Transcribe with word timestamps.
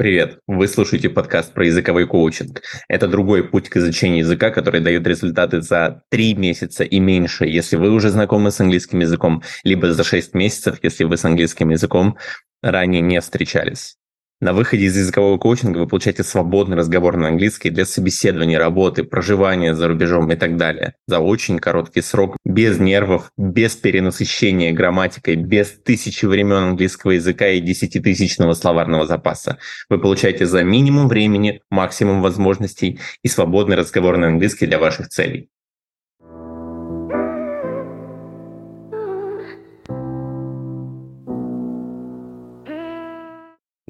Привет! 0.00 0.38
Вы 0.46 0.66
слушаете 0.66 1.10
подкаст 1.10 1.52
про 1.52 1.66
языковой 1.66 2.06
коучинг. 2.06 2.62
Это 2.88 3.06
другой 3.06 3.44
путь 3.46 3.68
к 3.68 3.76
изучению 3.76 4.20
языка, 4.20 4.48
который 4.48 4.80
дает 4.80 5.06
результаты 5.06 5.60
за 5.60 6.04
3 6.08 6.36
месяца 6.36 6.84
и 6.84 6.98
меньше, 6.98 7.44
если 7.44 7.76
вы 7.76 7.90
уже 7.90 8.08
знакомы 8.08 8.50
с 8.50 8.58
английским 8.60 9.00
языком, 9.00 9.42
либо 9.62 9.92
за 9.92 10.02
6 10.02 10.32
месяцев, 10.32 10.78
если 10.82 11.04
вы 11.04 11.18
с 11.18 11.26
английским 11.26 11.68
языком 11.68 12.16
ранее 12.62 13.02
не 13.02 13.20
встречались. 13.20 13.98
На 14.42 14.54
выходе 14.54 14.86
из 14.86 14.96
языкового 14.96 15.36
коучинга 15.36 15.76
вы 15.76 15.86
получаете 15.86 16.22
свободный 16.22 16.74
разговор 16.74 17.18
на 17.18 17.28
английский 17.28 17.68
для 17.68 17.84
собеседования, 17.84 18.58
работы, 18.58 19.04
проживания 19.04 19.74
за 19.74 19.86
рубежом 19.86 20.32
и 20.32 20.36
так 20.36 20.56
далее. 20.56 20.94
За 21.06 21.18
очень 21.18 21.58
короткий 21.58 22.00
срок, 22.00 22.38
без 22.42 22.78
нервов, 22.78 23.32
без 23.36 23.76
перенасыщения 23.76 24.72
грамматикой, 24.72 25.36
без 25.36 25.68
тысячи 25.84 26.24
времен 26.24 26.70
английского 26.70 27.10
языка 27.10 27.48
и 27.48 27.60
десятитысячного 27.60 28.54
словарного 28.54 29.06
запаса. 29.06 29.58
Вы 29.90 29.98
получаете 29.98 30.46
за 30.46 30.64
минимум 30.64 31.08
времени, 31.08 31.60
максимум 31.68 32.22
возможностей 32.22 32.98
и 33.22 33.28
свободный 33.28 33.76
разговор 33.76 34.16
на 34.16 34.28
английский 34.28 34.66
для 34.66 34.78
ваших 34.78 35.10
целей. 35.10 35.50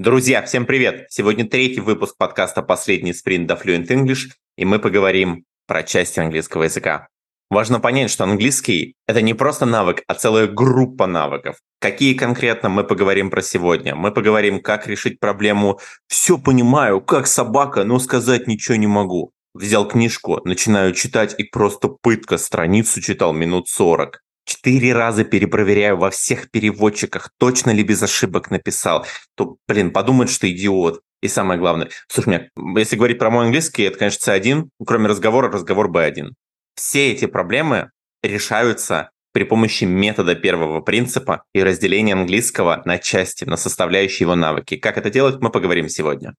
Друзья, 0.01 0.41
всем 0.41 0.65
привет! 0.65 1.09
Сегодня 1.11 1.47
третий 1.47 1.83
выпуск 1.83 2.17
подкаста 2.17 2.63
«Последний 2.63 3.13
спринт 3.13 3.47
до 3.47 3.53
Fluent 3.53 3.87
English», 3.89 4.31
и 4.57 4.65
мы 4.65 4.79
поговорим 4.79 5.45
про 5.67 5.83
части 5.83 6.21
английского 6.21 6.63
языка. 6.63 7.09
Важно 7.51 7.81
понять, 7.81 8.11
что 8.11 8.25
английский– 8.25 8.95
это 9.07 9.21
не 9.21 9.35
просто 9.35 9.67
навык, 9.67 10.03
а 10.07 10.15
целая 10.15 10.47
группа 10.47 11.07
навыков. 11.07 11.59
Какие 11.81 12.15
конкретно 12.15 12.71
мы 12.71 12.85
поговорим 12.85 13.29
про 13.29 13.43
сегодня? 13.43 13.95
Мы 13.95 14.11
поговорим, 14.11 14.63
как 14.63 14.87
решить 14.87 15.21
проблему 15.21 15.81
«все 16.09 16.39
понимаю, 16.39 17.03
как 17.03 17.27
собака, 17.27 17.85
но 17.85 17.99
сказать 17.99 18.47
ничего 18.47 18.77
не 18.77 18.87
могу». 18.87 19.33
Взял 19.53 19.87
книжку, 19.87 20.41
начинаю 20.47 20.95
читать 20.95 21.35
и 21.37 21.45
просто 21.45 21.89
пытка, 21.89 22.39
страницу 22.39 23.03
читал 23.03 23.35
минут 23.35 23.69
40 23.69 24.23
четыре 24.51 24.93
раза 24.93 25.25
перепроверяю 25.25 25.97
во 25.97 26.11
всех 26.11 26.51
переводчиках, 26.51 27.31
точно 27.39 27.71
ли 27.71 27.83
без 27.83 28.03
ошибок 28.03 28.51
написал, 28.51 29.07
то, 29.37 29.57
блин, 29.69 29.93
подумают, 29.93 30.31
что 30.31 30.51
идиот. 30.51 31.01
И 31.23 31.29
самое 31.29 31.61
главное, 31.61 31.91
слушай, 32.09 32.29
меня, 32.29 32.49
если 32.79 32.97
говорить 32.97 33.19
про 33.19 33.31
мой 33.31 33.47
английский, 33.47 33.85
это, 33.85 33.99
конечно, 33.99 34.33
C1, 34.33 34.69
кроме 34.85 35.09
разговора, 35.09 35.53
разговор 35.53 35.91
B1. 35.91 36.31
Все 36.75 37.13
эти 37.13 37.27
проблемы 37.27 37.91
решаются 38.23 39.11
при 39.33 39.45
помощи 39.45 39.85
метода 39.85 40.35
первого 40.35 40.81
принципа 40.81 41.45
и 41.55 41.63
разделения 41.63 42.15
английского 42.15 42.83
на 42.85 42.99
части, 42.99 43.45
на 43.45 43.57
составляющие 43.57 44.25
его 44.25 44.35
навыки. 44.35 44.77
Как 44.77 44.99
это 44.99 45.11
делать, 45.11 45.41
мы 45.41 45.51
поговорим 45.51 45.89
сегодня. 45.89 46.35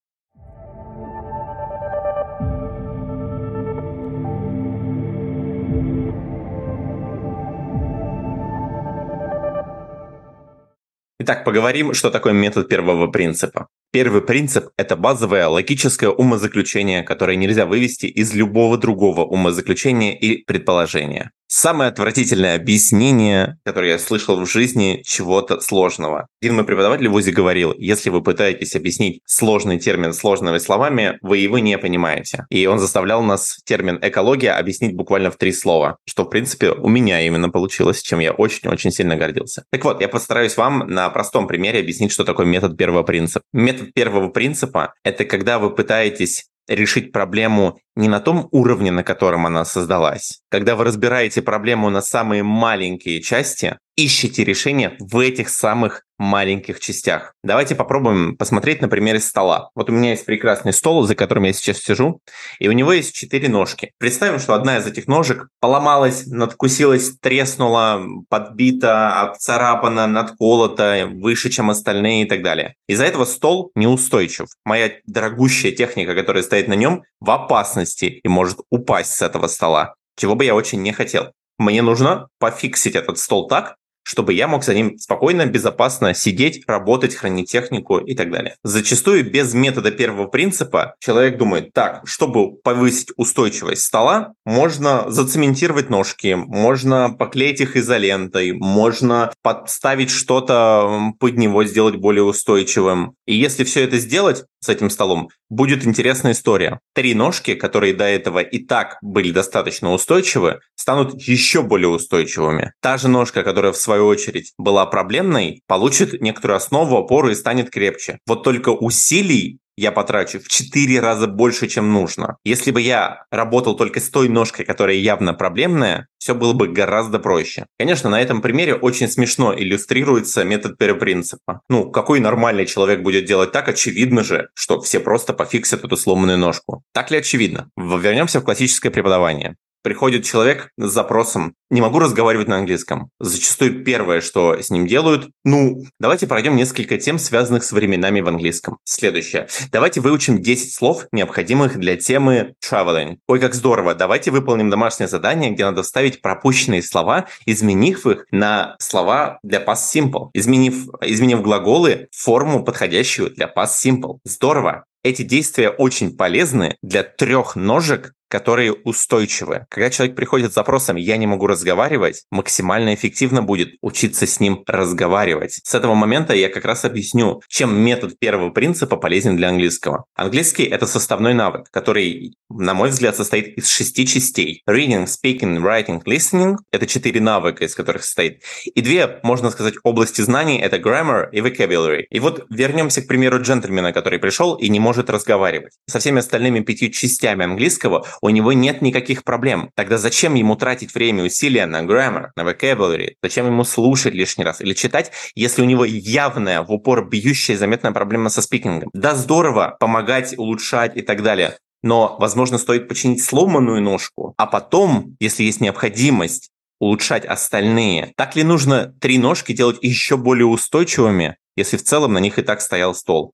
Итак, 11.23 11.45
поговорим, 11.45 11.93
что 11.93 12.09
такое 12.09 12.33
метод 12.33 12.67
первого 12.67 13.05
принципа. 13.05 13.67
Первый 13.91 14.23
принцип– 14.23 14.69
это 14.77 14.95
базовое 14.95 15.45
логическое 15.45 16.09
умозаключение, 16.09 17.03
которое 17.03 17.37
нельзя 17.37 17.67
вывести 17.67 18.07
из 18.07 18.33
любого 18.33 18.75
другого 18.75 19.23
умозаключения 19.23 20.15
и 20.15 20.43
предположения. 20.43 21.29
Самое 21.53 21.89
отвратительное 21.89 22.55
объяснение, 22.55 23.57
которое 23.65 23.91
я 23.91 23.99
слышал 23.99 24.39
в 24.39 24.49
жизни 24.49 25.01
чего-то 25.03 25.59
сложного. 25.59 26.29
Один 26.41 26.55
мой 26.55 26.63
преподаватель 26.63 27.09
в 27.09 27.11
ВУЗе 27.11 27.33
говорил, 27.33 27.73
если 27.77 28.09
вы 28.09 28.23
пытаетесь 28.23 28.73
объяснить 28.73 29.19
сложный 29.25 29.77
термин 29.77 30.13
сложными 30.13 30.59
словами, 30.59 31.19
вы 31.21 31.39
его 31.39 31.59
не 31.59 31.77
понимаете. 31.77 32.45
И 32.49 32.65
он 32.67 32.79
заставлял 32.79 33.21
нас 33.21 33.57
термин 33.65 33.99
экология 34.01 34.51
объяснить 34.51 34.95
буквально 34.95 35.29
в 35.29 35.35
три 35.35 35.51
слова, 35.51 35.97
что, 36.07 36.23
в 36.23 36.29
принципе, 36.29 36.71
у 36.71 36.87
меня 36.87 37.19
именно 37.19 37.49
получилось, 37.49 38.01
чем 38.01 38.19
я 38.19 38.31
очень-очень 38.31 38.91
сильно 38.91 39.17
гордился. 39.17 39.65
Так 39.73 39.83
вот, 39.83 39.99
я 39.99 40.07
постараюсь 40.07 40.55
вам 40.55 40.87
на 40.87 41.09
простом 41.09 41.47
примере 41.49 41.81
объяснить, 41.81 42.13
что 42.13 42.23
такое 42.23 42.45
метод 42.45 42.77
первого 42.77 43.03
принципа. 43.03 43.43
Метод 43.51 43.93
первого 43.93 44.29
принципа– 44.29 44.93
это 45.03 45.25
когда 45.25 45.59
вы 45.59 45.75
пытаетесь 45.75 46.45
решить 46.67 47.11
проблему 47.11 47.79
не 47.95 48.07
на 48.07 48.19
том 48.19 48.47
уровне, 48.51 48.91
на 48.91 49.03
котором 49.03 49.45
она 49.45 49.65
создалась. 49.65 50.41
Когда 50.49 50.75
вы 50.75 50.85
разбираете 50.85 51.41
проблему 51.41 51.89
на 51.89 52.01
самые 52.01 52.43
маленькие 52.43 53.21
части, 53.21 53.77
ищите 53.95 54.43
решение 54.43 54.95
в 54.99 55.19
этих 55.19 55.49
самых 55.49 56.03
маленьких 56.17 56.79
частях. 56.79 57.33
Давайте 57.43 57.73
попробуем 57.73 58.37
посмотреть 58.37 58.81
на 58.81 58.87
примере 58.87 59.19
стола. 59.19 59.69
Вот 59.73 59.89
у 59.89 59.93
меня 59.93 60.11
есть 60.11 60.25
прекрасный 60.25 60.71
стол, 60.71 61.03
за 61.03 61.15
которым 61.15 61.45
я 61.45 61.53
сейчас 61.53 61.79
сижу, 61.79 62.21
и 62.59 62.67
у 62.67 62.73
него 62.73 62.93
есть 62.93 63.15
четыре 63.15 63.49
ножки. 63.49 63.91
Представим, 63.97 64.39
что 64.39 64.53
одна 64.53 64.77
из 64.77 64.85
этих 64.85 65.07
ножек 65.07 65.47
поломалась, 65.59 66.27
надкусилась, 66.27 67.17
треснула, 67.19 68.03
подбита, 68.29 69.19
обцарапана, 69.19 70.05
надколота, 70.05 71.09
выше, 71.11 71.49
чем 71.49 71.71
остальные 71.71 72.23
и 72.23 72.25
так 72.25 72.43
далее. 72.43 72.75
Из-за 72.87 73.05
этого 73.05 73.25
стол 73.25 73.71
неустойчив. 73.73 74.45
Моя 74.63 74.91
дорогущая 75.07 75.71
техника, 75.71 76.13
которая 76.13 76.43
стоит 76.43 76.67
на 76.67 76.75
нем, 76.75 77.01
в 77.19 77.31
опасности 77.31 77.80
и 78.23 78.27
может 78.27 78.59
упасть 78.69 79.13
с 79.13 79.21
этого 79.21 79.47
стола, 79.47 79.95
чего 80.17 80.35
бы 80.35 80.45
я 80.45 80.55
очень 80.55 80.81
не 80.81 80.91
хотел. 80.91 81.31
Мне 81.57 81.81
нужно 81.81 82.27
пофиксить 82.39 82.95
этот 82.95 83.17
стол 83.17 83.47
так, 83.47 83.75
чтобы 84.03 84.33
я 84.33 84.47
мог 84.47 84.63
за 84.63 84.73
ним 84.73 84.97
спокойно, 84.97 85.45
безопасно 85.45 86.13
сидеть, 86.13 86.63
работать, 86.67 87.15
хранить 87.15 87.51
технику 87.51 87.97
и 87.99 88.15
так 88.15 88.31
далее. 88.31 88.55
Зачастую 88.63 89.29
без 89.29 89.53
метода 89.53 89.91
первого 89.91 90.27
принципа 90.27 90.95
человек 90.99 91.37
думает, 91.37 91.71
так, 91.73 92.01
чтобы 92.05 92.55
повысить 92.55 93.11
устойчивость 93.15 93.83
стола, 93.83 94.33
можно 94.45 95.09
зацементировать 95.09 95.89
ножки, 95.89 96.33
можно 96.33 97.11
поклеить 97.11 97.61
их 97.61 97.77
изолентой, 97.77 98.53
можно 98.53 99.31
подставить 99.43 100.09
что-то 100.09 101.13
под 101.19 101.37
него, 101.37 101.63
сделать 101.63 101.95
более 101.95 102.23
устойчивым. 102.23 103.13
И 103.25 103.35
если 103.35 103.63
все 103.63 103.83
это 103.83 103.97
сделать 103.97 104.45
с 104.63 104.69
этим 104.69 104.89
столом, 104.89 105.29
будет 105.49 105.85
интересная 105.85 106.33
история. 106.33 106.79
Три 106.93 107.13
ножки, 107.15 107.55
которые 107.55 107.93
до 107.93 108.05
этого 108.05 108.39
и 108.39 108.59
так 108.59 108.97
были 109.01 109.31
достаточно 109.31 109.91
устойчивы, 109.91 110.59
станут 110.75 111.19
еще 111.21 111.63
более 111.63 111.89
устойчивыми. 111.89 112.73
Та 112.79 112.97
же 112.97 113.07
ножка, 113.07 113.43
которая 113.43 113.71
в 113.71 113.77
свою 113.77 114.05
очередь 114.05 114.53
была 114.57 114.85
проблемной, 114.85 115.63
получит 115.67 116.21
некоторую 116.21 116.57
основу, 116.57 116.97
опору 116.97 117.31
и 117.31 117.35
станет 117.35 117.71
крепче. 117.71 118.19
Вот 118.27 118.43
только 118.43 118.69
усилий 118.69 119.60
я 119.77 119.91
потрачу 119.91 120.39
в 120.39 120.47
4 120.47 120.99
раза 120.99 121.27
больше, 121.27 121.67
чем 121.67 121.91
нужно. 121.91 122.37
Если 122.43 122.71
бы 122.71 122.81
я 122.81 123.25
работал 123.31 123.75
только 123.75 123.99
с 123.99 124.09
той 124.09 124.29
ножкой, 124.29 124.65
которая 124.65 124.95
явно 124.95 125.33
проблемная, 125.33 126.07
все 126.17 126.35
было 126.35 126.53
бы 126.53 126.67
гораздо 126.67 127.19
проще. 127.19 127.65
Конечно, 127.79 128.09
на 128.09 128.21
этом 128.21 128.41
примере 128.41 128.75
очень 128.75 129.07
смешно 129.07 129.53
иллюстрируется 129.57 130.43
метод 130.43 130.77
перепринципа. 130.77 131.61
Ну, 131.69 131.89
какой 131.91 132.19
нормальный 132.19 132.65
человек 132.65 133.01
будет 133.01 133.25
делать 133.25 133.51
так? 133.51 133.69
Очевидно 133.69 134.23
же, 134.23 134.49
что 134.53 134.81
все 134.81 134.99
просто 134.99 135.33
пофиксят 135.33 135.83
эту 135.83 135.97
сломанную 135.97 136.37
ножку. 136.37 136.83
Так 136.93 137.11
ли 137.11 137.17
очевидно? 137.17 137.69
Вернемся 137.75 138.39
в 138.39 138.43
классическое 138.43 138.91
преподавание 138.91 139.55
приходит 139.83 140.25
человек 140.25 140.69
с 140.77 140.91
запросом 140.91 141.55
«не 141.69 141.81
могу 141.81 141.99
разговаривать 141.99 142.47
на 142.47 142.57
английском». 142.57 143.09
Зачастую 143.19 143.83
первое, 143.83 144.21
что 144.21 144.57
с 144.59 144.69
ним 144.69 144.87
делают, 144.87 145.29
ну, 145.43 145.83
давайте 145.99 146.27
пройдем 146.27 146.55
несколько 146.55 146.97
тем, 146.97 147.19
связанных 147.19 147.63
с 147.63 147.71
временами 147.71 148.21
в 148.21 148.27
английском. 148.27 148.77
Следующее. 148.83 149.47
Давайте 149.71 150.01
выучим 150.01 150.41
10 150.41 150.73
слов, 150.73 151.07
необходимых 151.11 151.77
для 151.77 151.95
темы 151.95 152.55
traveling. 152.63 153.17
Ой, 153.27 153.39
как 153.39 153.53
здорово. 153.53 153.95
Давайте 153.95 154.31
выполним 154.31 154.69
домашнее 154.69 155.07
задание, 155.07 155.51
где 155.51 155.65
надо 155.65 155.83
вставить 155.83 156.21
пропущенные 156.21 156.83
слова, 156.83 157.27
изменив 157.45 158.05
их 158.05 158.25
на 158.31 158.75
слова 158.79 159.39
для 159.43 159.63
past 159.63 159.83
simple. 159.93 160.29
Изменив, 160.33 160.87
изменив 161.01 161.41
глаголы 161.41 162.07
в 162.11 162.23
форму, 162.23 162.63
подходящую 162.63 163.31
для 163.31 163.51
past 163.53 163.73
simple. 163.83 164.19
Здорово. 164.23 164.85
Эти 165.03 165.23
действия 165.23 165.69
очень 165.69 166.15
полезны 166.15 166.77
для 166.83 167.01
трех 167.01 167.55
ножек, 167.55 168.13
которые 168.31 168.71
устойчивы. 168.71 169.65
Когда 169.69 169.89
человек 169.89 170.15
приходит 170.15 170.51
с 170.51 170.55
запросом 170.55 170.95
«я 170.95 171.17
не 171.17 171.27
могу 171.27 171.47
разговаривать», 171.47 172.23
максимально 172.31 172.95
эффективно 172.95 173.43
будет 173.43 173.75
учиться 173.81 174.25
с 174.25 174.39
ним 174.39 174.63
разговаривать. 174.65 175.59
С 175.63 175.75
этого 175.75 175.93
момента 175.95 176.33
я 176.33 176.47
как 176.47 176.63
раз 176.63 176.85
объясню, 176.85 177.41
чем 177.49 177.77
метод 177.77 178.17
первого 178.17 178.49
принципа 178.49 178.95
полезен 178.95 179.35
для 179.35 179.49
английского. 179.49 180.05
Английский— 180.15 180.63
это 180.71 180.87
составной 180.87 181.33
навык, 181.33 181.69
который, 181.71 182.35
на 182.49 182.73
мой 182.73 182.89
взгляд, 182.89 183.17
состоит 183.17 183.57
из 183.57 183.67
шести 183.67 184.07
частей. 184.07 184.63
Reading, 184.69 185.07
speaking, 185.07 185.61
writing, 185.61 186.01
listening— 186.05 186.55
это 186.71 186.87
четыре 186.87 187.19
навыка, 187.19 187.65
из 187.65 187.75
которых 187.75 188.05
состоит. 188.05 188.43
И 188.63 188.81
две, 188.81 189.19
можно 189.23 189.51
сказать, 189.51 189.73
области 189.83 190.21
знаний— 190.21 190.57
это 190.61 190.77
grammar 190.77 191.29
и 191.33 191.41
vocabulary. 191.41 192.05
И 192.09 192.21
вот 192.21 192.45
вернемся 192.49 193.01
к 193.01 193.07
примеру 193.07 193.41
джентльмена, 193.41 193.91
который 193.91 194.19
пришел 194.19 194.55
и 194.55 194.69
не 194.69 194.79
может 194.79 195.09
разговаривать. 195.09 195.73
Со 195.87 195.99
всеми 195.99 196.19
остальными 196.19 196.61
пятью 196.61 196.91
частями 196.91 197.43
английского 197.43 198.05
у 198.21 198.29
него 198.29 198.53
нет 198.53 198.81
никаких 198.81 199.23
проблем. 199.23 199.71
Тогда 199.75 199.97
зачем 199.97 200.35
ему 200.35 200.55
тратить 200.55 200.93
время 200.93 201.23
и 201.23 201.27
усилия 201.27 201.65
на 201.65 201.81
grammar, 201.81 202.29
на 202.35 202.43
vocabulary? 202.43 203.15
Зачем 203.21 203.47
ему 203.47 203.63
слушать 203.63 204.13
лишний 204.13 204.43
раз 204.43 204.61
или 204.61 204.73
читать, 204.73 205.11
если 205.35 205.61
у 205.61 205.65
него 205.65 205.85
явная, 205.85 206.61
в 206.61 206.71
упор 206.71 207.07
бьющая 207.07 207.57
заметная 207.57 207.91
проблема 207.91 208.29
со 208.29 208.41
спикингом? 208.41 208.89
Да, 208.93 209.15
здорово 209.15 209.75
помогать, 209.79 210.37
улучшать 210.37 210.95
и 210.95 211.01
так 211.01 211.23
далее. 211.23 211.57
Но, 211.83 212.15
возможно, 212.19 212.59
стоит 212.59 212.87
починить 212.87 213.23
сломанную 213.23 213.81
ножку, 213.81 214.35
а 214.37 214.45
потом, 214.45 215.15
если 215.19 215.43
есть 215.43 215.61
необходимость, 215.61 216.51
улучшать 216.79 217.25
остальные. 217.25 218.13
Так 218.17 218.35
ли 218.35 218.43
нужно 218.43 218.93
три 218.99 219.17
ножки 219.17 219.53
делать 219.53 219.77
еще 219.81 220.17
более 220.17 220.45
устойчивыми, 220.45 221.37
если 221.55 221.77
в 221.77 221.83
целом 221.83 222.13
на 222.13 222.19
них 222.19 222.39
и 222.39 222.43
так 222.43 222.61
стоял 222.61 222.93
стол? 222.93 223.33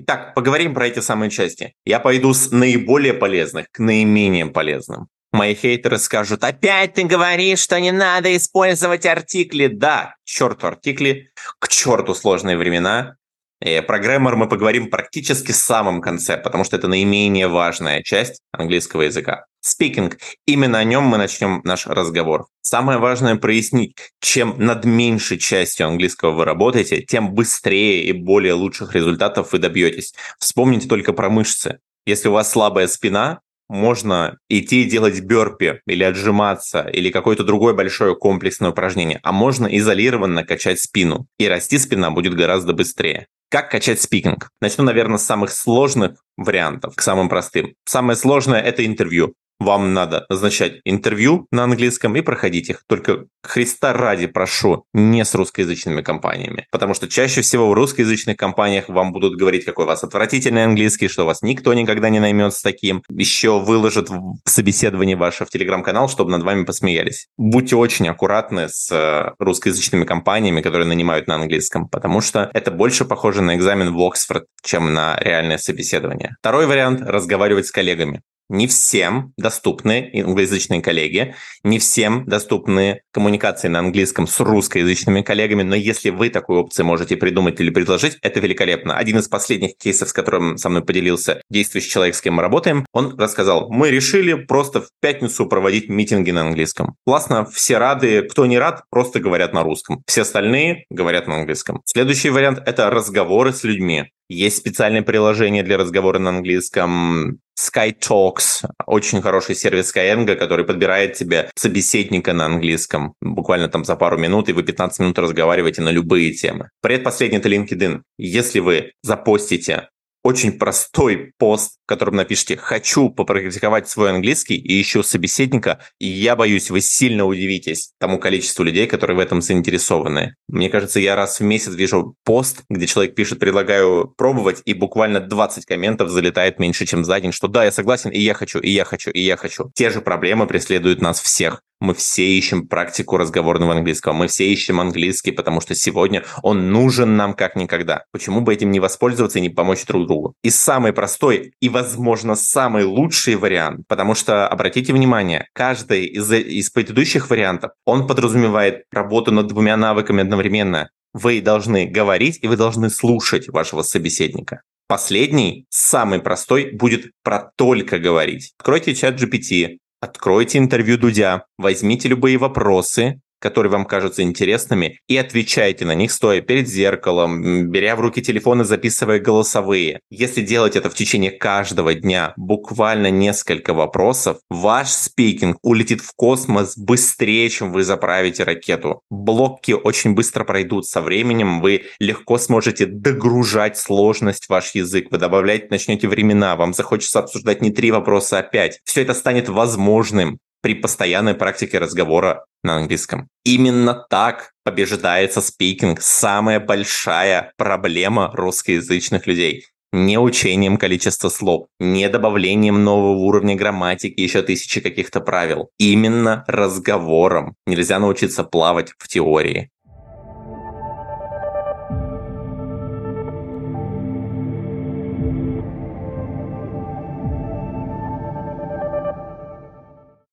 Итак, 0.00 0.32
поговорим 0.34 0.74
про 0.74 0.86
эти 0.86 1.00
самые 1.00 1.28
части. 1.28 1.74
Я 1.84 1.98
пойду 1.98 2.32
с 2.32 2.52
наиболее 2.52 3.14
полезных 3.14 3.66
к 3.72 3.80
наименее 3.80 4.46
полезным. 4.46 5.08
Мои 5.32 5.56
хейтеры 5.56 5.98
скажут, 5.98 6.44
опять 6.44 6.94
ты 6.94 7.02
говоришь, 7.02 7.58
что 7.58 7.80
не 7.80 7.90
надо 7.90 8.36
использовать 8.36 9.04
артикли. 9.06 9.66
Да, 9.66 10.14
к 10.24 10.28
черту 10.28 10.68
артикли, 10.68 11.32
к 11.58 11.66
черту 11.66 12.14
сложные 12.14 12.56
времена. 12.56 13.16
И 13.60 13.80
про 13.80 13.98
граммар 13.98 14.36
мы 14.36 14.48
поговорим 14.48 14.88
практически 14.88 15.52
в 15.52 15.56
самом 15.56 16.00
конце, 16.00 16.36
потому 16.36 16.64
что 16.64 16.76
это 16.76 16.86
наименее 16.86 17.48
важная 17.48 18.02
часть 18.02 18.40
английского 18.52 19.02
языка. 19.02 19.46
Speaking. 19.64 20.16
Именно 20.46 20.78
о 20.78 20.84
нем 20.84 21.04
мы 21.04 21.18
начнем 21.18 21.60
наш 21.64 21.86
разговор. 21.86 22.46
Самое 22.60 22.98
важное 22.98 23.34
прояснить, 23.36 23.96
чем 24.20 24.54
над 24.58 24.84
меньшей 24.84 25.38
частью 25.38 25.88
английского 25.88 26.30
вы 26.30 26.44
работаете, 26.44 27.02
тем 27.02 27.34
быстрее 27.34 28.04
и 28.04 28.12
более 28.12 28.52
лучших 28.52 28.94
результатов 28.94 29.52
вы 29.52 29.58
добьетесь. 29.58 30.14
Вспомните 30.38 30.88
только 30.88 31.12
про 31.12 31.28
мышцы. 31.28 31.80
Если 32.06 32.28
у 32.28 32.32
вас 32.32 32.50
слабая 32.50 32.86
спина, 32.86 33.40
можно 33.68 34.38
идти 34.48 34.84
делать 34.84 35.20
бёрпи 35.20 35.80
или 35.86 36.04
отжиматься, 36.04 36.82
или 36.82 37.10
какое-то 37.10 37.44
другое 37.44 37.74
большое 37.74 38.14
комплексное 38.14 38.70
упражнение, 38.70 39.20
а 39.22 39.32
можно 39.32 39.66
изолированно 39.66 40.44
качать 40.44 40.80
спину, 40.80 41.26
и 41.38 41.46
расти 41.46 41.78
спина 41.78 42.10
будет 42.10 42.34
гораздо 42.34 42.72
быстрее. 42.72 43.26
Как 43.50 43.70
качать 43.70 44.00
спикинг? 44.00 44.50
Начну, 44.60 44.84
наверное, 44.84 45.18
с 45.18 45.24
самых 45.24 45.50
сложных 45.50 46.22
вариантов 46.36 46.94
к 46.96 47.00
самым 47.00 47.28
простым. 47.28 47.74
Самое 47.84 48.16
сложное– 48.16 48.60
это 48.62 48.84
интервью 48.84 49.34
вам 49.60 49.92
надо 49.92 50.24
назначать 50.28 50.80
интервью 50.84 51.46
на 51.50 51.64
английском 51.64 52.14
и 52.16 52.20
проходить 52.20 52.70
их. 52.70 52.84
Только 52.86 53.26
Христа 53.48 53.92
ради 53.92 54.26
прошу, 54.26 54.84
не 54.92 55.24
с 55.24 55.34
русскоязычными 55.34 56.02
компаниями. 56.02 56.66
Потому 56.70 56.94
что 56.94 57.08
чаще 57.08 57.40
всего 57.40 57.70
в 57.70 57.72
русскоязычных 57.72 58.36
компаниях 58.36 58.88
вам 58.88 59.12
будут 59.12 59.36
говорить, 59.36 59.64
какой 59.64 59.86
у 59.86 59.88
вас 59.88 60.04
отвратительный 60.04 60.64
английский, 60.64 61.08
что 61.08 61.24
вас 61.24 61.42
никто 61.42 61.72
никогда 61.72 62.10
не 62.10 62.20
наймет 62.20 62.52
с 62.54 62.62
таким. 62.62 63.02
Еще 63.08 63.58
выложат 63.58 64.10
в 64.10 64.38
собеседовании 64.44 65.14
ваше 65.14 65.46
в 65.46 65.50
телеграм-канал, 65.50 66.08
чтобы 66.08 66.30
над 66.30 66.42
вами 66.42 66.64
посмеялись. 66.64 67.28
Будьте 67.38 67.76
очень 67.76 68.08
аккуратны 68.08 68.68
с 68.68 68.90
э, 68.92 69.32
русскоязычными 69.38 70.04
компаниями, 70.04 70.60
которые 70.60 70.86
нанимают 70.86 71.26
на 71.26 71.36
английском, 71.36 71.88
потому 71.88 72.20
что 72.20 72.50
это 72.52 72.70
больше 72.70 73.04
похоже 73.04 73.40
на 73.40 73.56
экзамен 73.56 73.94
в 73.94 74.00
Оксфорд, 74.02 74.44
чем 74.62 74.92
на 74.92 75.18
реальное 75.20 75.58
собеседование. 75.58 76.36
Второй 76.40 76.66
вариант– 76.66 77.00
разговаривать 77.02 77.66
с 77.66 77.70
коллегами 77.70 78.20
не 78.48 78.66
всем 78.66 79.32
доступны 79.36 80.10
англоязычные 80.14 80.80
коллеги, 80.80 81.34
не 81.64 81.78
всем 81.78 82.24
доступны 82.26 83.02
коммуникации 83.12 83.37
на 83.68 83.78
английском 83.78 84.26
с 84.26 84.40
русскоязычными 84.40 85.22
коллегами, 85.22 85.62
но 85.62 85.74
если 85.74 86.10
вы 86.10 86.30
такую 86.30 86.60
опцию 86.60 86.86
можете 86.86 87.16
придумать 87.16 87.60
или 87.60 87.70
предложить, 87.70 88.18
это 88.22 88.40
великолепно. 88.40 88.96
Один 88.96 89.18
из 89.18 89.28
последних 89.28 89.76
кейсов, 89.76 90.08
с 90.08 90.12
которым 90.12 90.58
со 90.58 90.68
мной 90.68 90.84
поделился 90.84 91.40
действующий 91.50 91.90
человек, 91.90 92.14
с 92.14 92.20
кем 92.20 92.34
мы 92.34 92.42
работаем, 92.42 92.84
он 92.92 93.18
рассказал, 93.18 93.70
мы 93.70 93.90
решили 93.90 94.34
просто 94.34 94.82
в 94.82 94.88
пятницу 95.00 95.46
проводить 95.46 95.88
митинги 95.88 96.30
на 96.30 96.42
английском. 96.42 96.96
Классно, 97.06 97.46
все 97.46 97.78
рады, 97.78 98.22
кто 98.22 98.46
не 98.46 98.58
рад, 98.58 98.82
просто 98.90 99.20
говорят 99.20 99.52
на 99.52 99.62
русском. 99.62 100.02
Все 100.06 100.22
остальные 100.22 100.84
говорят 100.90 101.26
на 101.26 101.36
английском. 101.36 101.80
Следующий 101.84 102.30
вариант– 102.30 102.60
это 102.66 102.90
разговоры 102.90 103.52
с 103.52 103.64
людьми. 103.64 104.10
Есть 104.28 104.58
специальное 104.58 105.02
приложение 105.02 105.62
для 105.62 105.78
разговора 105.78 106.18
на 106.18 106.30
английском 106.30 107.40
Sky 107.58 107.94
Talks, 107.98 108.68
очень 108.86 109.22
хороший 109.22 109.54
сервис 109.54 109.92
Skyeng, 109.94 110.36
который 110.36 110.64
подбирает 110.64 111.14
тебе 111.14 111.50
собеседника 111.56 112.32
на 112.32 112.44
английском. 112.44 113.14
Буквально 113.20 113.68
там 113.68 113.84
за 113.84 113.96
пару 113.96 114.18
минут, 114.18 114.48
и 114.48 114.52
вы 114.52 114.62
15 114.62 115.00
минут 115.00 115.18
разговариваете 115.18 115.82
на 115.82 115.90
любые 115.90 116.32
темы. 116.34 116.68
Предпоследний– 116.82 117.38
это 117.40 117.48
LinkedIn. 117.48 118.02
Если 118.18 118.60
вы 118.60 118.92
запостите 119.02 119.88
очень 120.22 120.58
простой 120.58 121.32
пост, 121.38 121.78
в 121.84 121.88
котором 121.88 122.16
напишите 122.16 122.56
«хочу 122.56 123.10
попрактиковать 123.10 123.88
свой 123.88 124.10
английский» 124.10 124.56
и 124.56 124.80
ищу 124.80 125.02
собеседника, 125.02 125.80
и 125.98 126.06
я 126.06 126.36
боюсь, 126.36 126.70
вы 126.70 126.80
сильно 126.80 127.24
удивитесь 127.24 127.92
тому 127.98 128.18
количеству 128.18 128.64
людей, 128.64 128.86
которые 128.86 129.16
в 129.16 129.20
этом 129.20 129.40
заинтересованы. 129.40 130.34
Мне 130.48 130.70
кажется, 130.70 131.00
я 131.00 131.16
раз 131.16 131.40
в 131.40 131.44
месяц 131.44 131.74
вижу 131.74 132.14
пост, 132.24 132.62
где 132.68 132.86
человек 132.86 133.14
пишет 133.14 133.38
«предлагаю 133.38 134.12
пробовать», 134.16 134.62
и 134.64 134.74
буквально 134.74 135.20
20 135.20 135.64
комментов 135.64 136.10
залетает 136.10 136.58
меньше, 136.58 136.86
чем 136.86 137.04
за 137.04 137.20
день, 137.20 137.32
что 137.32 137.48
«да, 137.48 137.64
я 137.64 137.72
согласен, 137.72 138.10
и 138.10 138.20
я 138.20 138.34
хочу, 138.34 138.58
и 138.58 138.70
я 138.70 138.84
хочу, 138.84 139.10
и 139.10 139.20
я 139.20 139.36
хочу». 139.36 139.70
Те 139.74 139.90
же 139.90 140.00
проблемы 140.00 140.46
преследуют 140.46 141.00
нас 141.00 141.20
всех. 141.20 141.62
Мы 141.80 141.94
все 141.94 142.26
ищем 142.26 142.66
практику 142.66 143.16
разговорного 143.16 143.74
английского. 143.74 144.12
Мы 144.12 144.26
все 144.26 144.52
ищем 144.52 144.80
английский, 144.80 145.30
потому 145.30 145.60
что 145.60 145.74
сегодня 145.74 146.24
он 146.42 146.72
нужен 146.72 147.16
нам 147.16 147.34
как 147.34 147.54
никогда. 147.54 148.04
Почему 148.10 148.40
бы 148.40 148.52
этим 148.52 148.70
не 148.70 148.80
воспользоваться 148.80 149.38
и 149.38 149.42
не 149.42 149.48
помочь 149.48 149.84
друг 149.86 150.06
другу? 150.06 150.34
И 150.42 150.50
самый 150.50 150.92
простой 150.92 151.52
и, 151.60 151.68
возможно, 151.68 152.34
самый 152.34 152.84
лучший 152.84 153.36
вариант, 153.36 153.82
потому 153.86 154.14
что, 154.14 154.48
обратите 154.48 154.92
внимание, 154.92 155.46
каждый 155.52 156.06
из, 156.06 156.30
из 156.32 156.70
предыдущих 156.70 157.30
вариантов, 157.30 157.70
он 157.84 158.06
подразумевает 158.06 158.82
работу 158.90 159.30
над 159.30 159.46
двумя 159.46 159.76
навыками 159.76 160.22
одновременно. 160.22 160.90
Вы 161.12 161.40
должны 161.40 161.86
говорить 161.86 162.38
и 162.42 162.48
вы 162.48 162.56
должны 162.56 162.90
слушать 162.90 163.48
вашего 163.48 163.82
собеседника. 163.82 164.62
Последний, 164.88 165.66
самый 165.68 166.18
простой, 166.18 166.70
будет 166.72 167.12
про 167.22 167.52
только 167.56 167.98
говорить. 167.98 168.52
Откройте 168.58 168.94
чат 168.94 169.20
GPT, 169.20 169.76
Откройте 170.00 170.58
интервью 170.58 170.96
Дудя, 170.96 171.46
возьмите 171.56 172.08
любые 172.08 172.38
вопросы, 172.38 173.20
которые 173.38 173.70
вам 173.70 173.84
кажутся 173.84 174.22
интересными, 174.22 175.00
и 175.08 175.16
отвечайте 175.16 175.84
на 175.84 175.94
них, 175.94 176.12
стоя 176.12 176.40
перед 176.40 176.68
зеркалом, 176.68 177.70
беря 177.70 177.96
в 177.96 178.00
руки 178.00 178.22
телефон 178.22 178.62
и 178.62 178.64
записывая 178.64 179.18
голосовые. 179.18 180.00
Если 180.10 180.42
делать 180.42 180.76
это 180.76 180.90
в 180.90 180.94
течение 180.94 181.30
каждого 181.30 181.94
дня, 181.94 182.32
буквально 182.36 183.10
несколько 183.10 183.74
вопросов, 183.74 184.38
ваш 184.50 184.88
спикинг 184.88 185.58
улетит 185.62 186.00
в 186.00 186.12
космос 186.14 186.76
быстрее, 186.76 187.48
чем 187.48 187.72
вы 187.72 187.84
заправите 187.84 188.44
ракету. 188.44 189.02
Блоки 189.10 189.72
очень 189.72 190.14
быстро 190.14 190.44
пройдут. 190.44 190.86
Со 190.86 191.00
временем 191.00 191.60
вы 191.60 191.84
легко 191.98 192.38
сможете 192.38 192.86
догружать 192.86 193.78
сложность 193.78 194.46
в 194.46 194.50
ваш 194.50 194.74
язык. 194.74 195.08
Вы 195.10 195.18
добавлять 195.18 195.70
начнете 195.70 196.08
времена, 196.08 196.56
вам 196.56 196.74
захочется 196.74 197.20
обсуждать 197.20 197.62
не 197.62 197.70
три 197.70 197.90
вопроса, 197.90 198.38
а 198.38 198.42
пять. 198.42 198.80
Все 198.84 199.02
это 199.02 199.14
станет 199.14 199.48
возможным 199.48 200.38
при 200.60 200.74
постоянной 200.74 201.34
практике 201.34 201.78
разговора 201.78 202.44
на 202.62 202.76
английском. 202.76 203.28
Именно 203.44 203.94
так 204.10 204.52
побеждается 204.64 205.40
спикинг, 205.40 206.00
самая 206.02 206.60
большая 206.60 207.52
проблема 207.56 208.30
русскоязычных 208.34 209.26
людей. 209.26 209.66
Не 209.92 210.18
учением 210.18 210.76
количества 210.76 211.30
слов, 211.30 211.68
не 211.80 212.08
добавлением 212.10 212.84
нового 212.84 213.16
уровня 213.16 213.56
грамматики, 213.56 214.20
еще 214.20 214.42
тысячи 214.42 214.82
каких-то 214.82 215.20
правил. 215.20 215.70
Именно 215.78 216.44
разговором. 216.46 217.56
Нельзя 217.66 217.98
научиться 217.98 218.44
плавать 218.44 218.92
в 218.98 219.08
теории. 219.08 219.70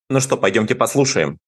Ну 0.09 0.19
что, 0.19 0.37
пойдемте 0.37 0.75
послушаем. 0.75 1.39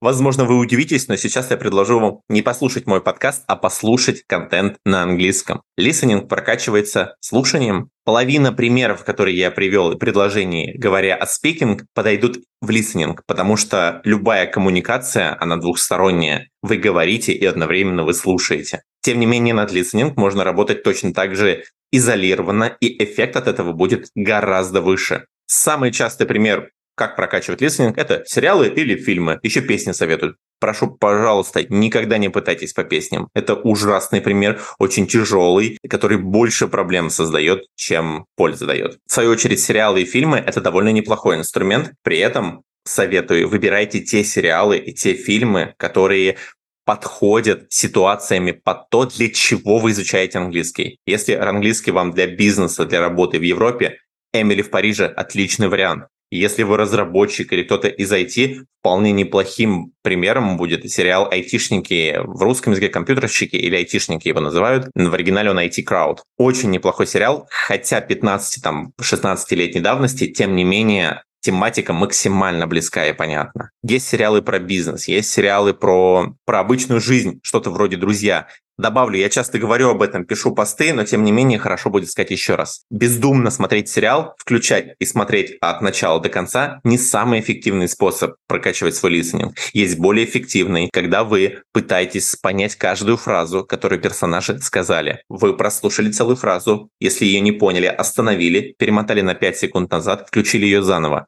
Возможно, 0.00 0.46
вы 0.46 0.56
удивитесь, 0.56 1.08
но 1.08 1.16
сейчас 1.16 1.50
я 1.50 1.58
предложу 1.58 2.00
вам 2.00 2.20
не 2.30 2.40
послушать 2.40 2.86
мой 2.86 3.02
подкаст, 3.02 3.44
а 3.46 3.56
послушать 3.56 4.22
контент 4.26 4.78
на 4.86 5.02
английском. 5.02 5.60
Listening 5.78 6.26
прокачивается 6.26 7.16
слушанием. 7.20 7.90
Половина 8.04 8.50
примеров, 8.52 9.04
которые 9.04 9.36
я 9.36 9.50
привел 9.50 9.92
и 9.92 9.98
предложений, 9.98 10.72
говоря 10.78 11.16
о 11.16 11.26
speaking, 11.26 11.82
подойдут 11.94 12.38
в 12.62 12.70
listening, 12.70 13.18
потому 13.26 13.56
что 13.56 14.00
любая 14.04 14.46
коммуникация, 14.46 15.36
она 15.38 15.58
двухсторонняя. 15.58 16.48
Вы 16.62 16.78
говорите 16.78 17.32
и 17.32 17.44
одновременно 17.44 18.04
вы 18.04 18.14
слушаете. 18.14 18.82
Тем 19.02 19.20
не 19.20 19.26
менее, 19.26 19.52
над 19.52 19.70
listening 19.70 20.14
можно 20.16 20.44
работать 20.44 20.82
точно 20.82 21.12
так 21.12 21.36
же 21.36 21.64
изолированно, 21.92 22.74
и 22.80 23.04
эффект 23.04 23.36
от 23.36 23.48
этого 23.48 23.72
будет 23.72 24.08
гораздо 24.14 24.80
выше. 24.80 25.26
Самый 25.46 25.92
частый 25.92 26.26
пример 26.26 26.70
как 27.00 27.16
прокачивать 27.16 27.62
листинг, 27.62 27.96
это 27.96 28.24
сериалы 28.26 28.68
или 28.68 28.94
фильмы. 28.94 29.40
Еще 29.42 29.62
песни 29.62 29.92
советуют. 29.92 30.36
прошу, 30.60 30.88
пожалуйста, 30.88 31.64
никогда 31.70 32.18
не 32.18 32.28
пытайтесь 32.28 32.74
по 32.74 32.84
песням. 32.84 33.30
Это 33.34 33.54
ужасный 33.54 34.20
пример, 34.20 34.60
очень 34.78 35.06
тяжелый, 35.06 35.78
который 35.88 36.18
больше 36.18 36.68
проблем 36.68 37.08
создает, 37.08 37.64
чем 37.74 38.26
пользы 38.36 38.66
дает. 38.66 38.98
В 39.08 39.12
свою 39.12 39.30
очередь, 39.30 39.60
сериалы 39.60 40.02
и 40.02 40.04
фильмы— 40.04 40.36
это 40.46 40.60
довольно 40.60 40.90
неплохой 40.90 41.36
инструмент. 41.36 41.92
При 42.02 42.18
этом 42.18 42.64
советую, 42.84 43.48
выбирайте 43.48 44.00
те 44.00 44.22
сериалы 44.22 44.76
и 44.76 44.92
те 44.92 45.14
фильмы, 45.14 45.72
которые 45.78 46.36
подходят 46.84 47.72
ситуациями 47.72 48.50
под 48.50 48.90
то, 48.90 49.06
для 49.06 49.30
чего 49.30 49.78
вы 49.78 49.92
изучаете 49.92 50.36
английский. 50.36 50.98
Если 51.06 51.32
английский 51.32 51.92
вам 51.92 52.12
для 52.12 52.26
бизнеса, 52.26 52.84
для 52.84 53.00
работы 53.00 53.38
в 53.38 53.42
Европе, 53.42 53.96
Эмили 54.34 54.60
в 54.60 54.68
Париже– 54.68 55.06
отличный 55.16 55.68
вариант. 55.68 56.04
Если 56.30 56.62
вы 56.62 56.76
разработчик 56.76 57.52
или 57.52 57.64
кто-то 57.64 57.88
из 57.88 58.12
IT, 58.12 58.64
вполне 58.78 59.10
неплохим 59.10 59.92
примером 60.02 60.56
будет 60.56 60.88
сериал 60.88 61.28
«Айтишники» 61.30 62.20
в 62.24 62.40
русском 62.42 62.72
языке 62.72 62.88
«Компьютерщики» 62.88 63.56
или 63.56 63.74
«Айтишники» 63.74 64.28
его 64.28 64.40
называют. 64.40 64.90
В 64.94 65.14
оригинале 65.14 65.50
он 65.50 65.58
«IT 65.58 65.84
Crowd». 65.84 66.18
Очень 66.38 66.70
неплохой 66.70 67.08
сериал, 67.08 67.48
хотя 67.50 68.00
15-16-летней 68.00 69.80
давности, 69.80 70.28
тем 70.28 70.54
не 70.54 70.62
менее, 70.62 71.24
тематика 71.40 71.92
максимально 71.92 72.66
близка 72.66 73.06
и 73.06 73.12
понятна. 73.12 73.70
Есть 73.82 74.08
сериалы 74.08 74.42
про 74.42 74.58
бизнес, 74.58 75.08
есть 75.08 75.30
сериалы 75.30 75.74
про, 75.74 76.34
про 76.44 76.60
обычную 76.60 77.00
жизнь, 77.00 77.40
что-то 77.42 77.70
вроде 77.70 77.96
«Друзья». 77.96 78.46
Добавлю, 78.80 79.18
я 79.18 79.28
часто 79.28 79.58
говорю 79.58 79.90
об 79.90 80.00
этом, 80.00 80.24
пишу 80.24 80.54
посты, 80.54 80.94
но 80.94 81.04
тем 81.04 81.22
не 81.22 81.32
менее 81.32 81.58
хорошо 81.58 81.90
будет 81.90 82.10
сказать 82.10 82.30
еще 82.30 82.54
раз. 82.54 82.84
Бездумно 82.88 83.50
смотреть 83.50 83.90
сериал, 83.90 84.34
включать 84.38 84.94
и 84.98 85.04
смотреть 85.04 85.58
от 85.60 85.82
начала 85.82 86.18
до 86.18 86.30
конца 86.30 86.80
не 86.82 86.96
самый 86.96 87.40
эффективный 87.40 87.88
способ 87.88 88.36
прокачивать 88.46 88.94
свой 88.94 89.12
листенинг. 89.12 89.54
Есть 89.74 89.98
более 89.98 90.24
эффективный, 90.24 90.88
когда 90.94 91.24
вы 91.24 91.58
пытаетесь 91.74 92.36
понять 92.36 92.76
каждую 92.76 93.18
фразу, 93.18 93.66
которую 93.66 94.00
персонажи 94.00 94.58
сказали. 94.60 95.24
Вы 95.28 95.54
прослушали 95.58 96.10
целую 96.10 96.36
фразу, 96.36 96.88
если 97.00 97.26
ее 97.26 97.40
не 97.40 97.52
поняли, 97.52 97.84
остановили, 97.84 98.74
перемотали 98.78 99.20
на 99.20 99.34
5 99.34 99.58
секунд 99.58 99.90
назад, 99.90 100.26
включили 100.28 100.64
ее 100.64 100.82
заново. 100.82 101.26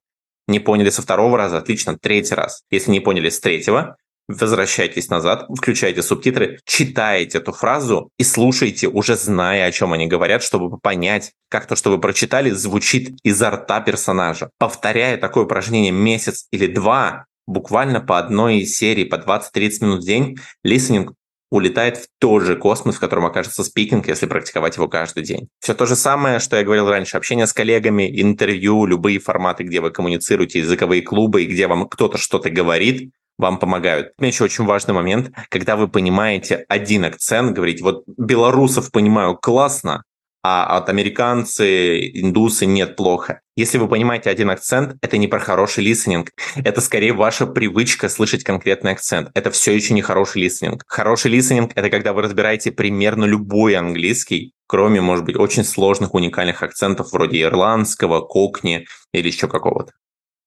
Не 0.49 0.59
поняли 0.59 0.91
со 0.91 1.03
второго 1.03 1.37
раза, 1.37 1.59
отлично, 1.59 1.97
третий 1.97 2.35
раз. 2.35 2.63
Если 2.71 2.91
не 2.91 3.01
поняли 3.01 3.29
с 3.29 3.39
третьего, 3.41 3.97
возвращайтесь 4.29 5.09
назад, 5.09 5.47
включайте 5.57 6.03
субтитры, 6.03 6.59
читаете 6.65 7.39
эту 7.39 7.53
фразу 7.53 8.11
и 8.19 8.25
слушайте, 8.25 8.89
уже 8.89 9.17
зная, 9.17 9.67
о 9.67 9.73
чем 9.73 9.93
они 9.93 10.07
говорят, 10.07 10.43
чтобы 10.43 10.79
понять, 10.79 11.33
как 11.49 11.67
то, 11.67 11.77
что 11.77 11.91
вы 11.91 11.99
прочитали, 11.99 12.51
звучит 12.51 13.17
изо 13.23 13.51
рта 13.51 13.81
персонажа. 13.81 14.51
Повторяя 14.59 15.17
такое 15.17 15.45
упражнение 15.45 15.93
месяц 15.93 16.47
или 16.51 16.67
два, 16.67 17.27
буквально 17.47 18.01
по 18.01 18.19
одной 18.19 18.65
серии, 18.65 19.05
по 19.05 19.17
20-30 19.17 19.85
минут 19.85 20.03
в 20.03 20.07
день, 20.07 20.37
листенинг 20.63 21.15
улетает 21.53 21.99
в 21.99 22.07
тот 22.19 22.45
же 22.45 22.57
космос, 22.57 22.97
в 22.97 23.01
котором 23.01 23.27
окажется 23.27 23.63
спикинг, 23.63 24.09
если 24.09 24.25
практиковать 24.25 24.77
его 24.77 24.89
каждый 24.89 25.23
день. 25.23 25.49
Все 25.61 25.75
то 25.75 25.85
же 25.85 25.97
самое, 25.97 26.39
что 26.39 26.57
я 26.57 26.65
говорил 26.65 26.89
раньше. 26.89 27.19
Общение 27.19 27.47
с 27.47 27.53
коллегами, 27.53 28.09
интервью, 28.23 28.87
любые 28.87 29.19
форматы, 29.19 29.63
где 29.63 29.83
вы 29.83 29.91
коммуницируете, 29.91 30.61
языковые 30.61 31.03
клубы, 31.03 31.45
где 31.45 31.67
вам 31.67 31.89
кто-то 31.89 32.17
что-то 32.17 32.49
говорит, 32.49 33.13
вам 33.43 33.59
помогают. 33.59 34.13
Еще 34.19 34.45
очень 34.45 34.65
важный 34.65 34.95
момент, 34.95 35.31
когда 35.51 35.77
вы 35.77 35.89
понимаете 35.89 36.65
один 36.69 37.05
акцент, 37.05 37.55
говорить, 37.55 37.83
вот 37.83 38.05
белорусов 38.07 38.91
понимаю 38.91 39.37
классно, 39.37 40.05
а 40.45 40.77
от 40.77 40.89
американцы, 40.89 42.01
индусы 42.01 42.67
нет 42.67 42.97
плохо. 42.97 43.41
Если 43.57 43.79
вы 43.79 43.87
понимаете 43.87 44.29
один 44.29 44.51
акцент, 44.51 44.97
это 45.01 45.17
не 45.17 45.29
про 45.29 45.39
хороший 45.39 45.85
листенинг. 45.85 46.31
Это 46.57 46.81
скорее 46.81 47.13
ваша 47.13 47.47
привычка 47.47 48.09
слышать 48.09 48.43
конкретный 48.43 48.93
акцент. 48.93 49.31
Это 49.35 49.53
все 49.53 49.73
еще 49.73 49.95
не 49.95 50.03
хороший 50.03 50.43
листенинг. 50.43 50.83
Хороший 50.89 51.31
листенинг— 51.31 51.73
это 51.77 51.91
когда 51.91 52.13
вы 52.13 52.23
разбираете 52.23 52.73
примерно 52.73 53.25
любой 53.25 53.77
английский, 53.77 54.53
кроме, 54.67 55.01
может 55.01 55.25
быть, 55.25 55.37
очень 55.37 55.65
сложных 55.65 56.15
уникальных 56.15 56.63
акцентов 56.63 57.13
вроде 57.13 57.43
ирландского, 57.43 58.21
кокни 58.21 58.87
или 59.13 59.29
еще 59.29 59.47
какого-то 59.47 59.93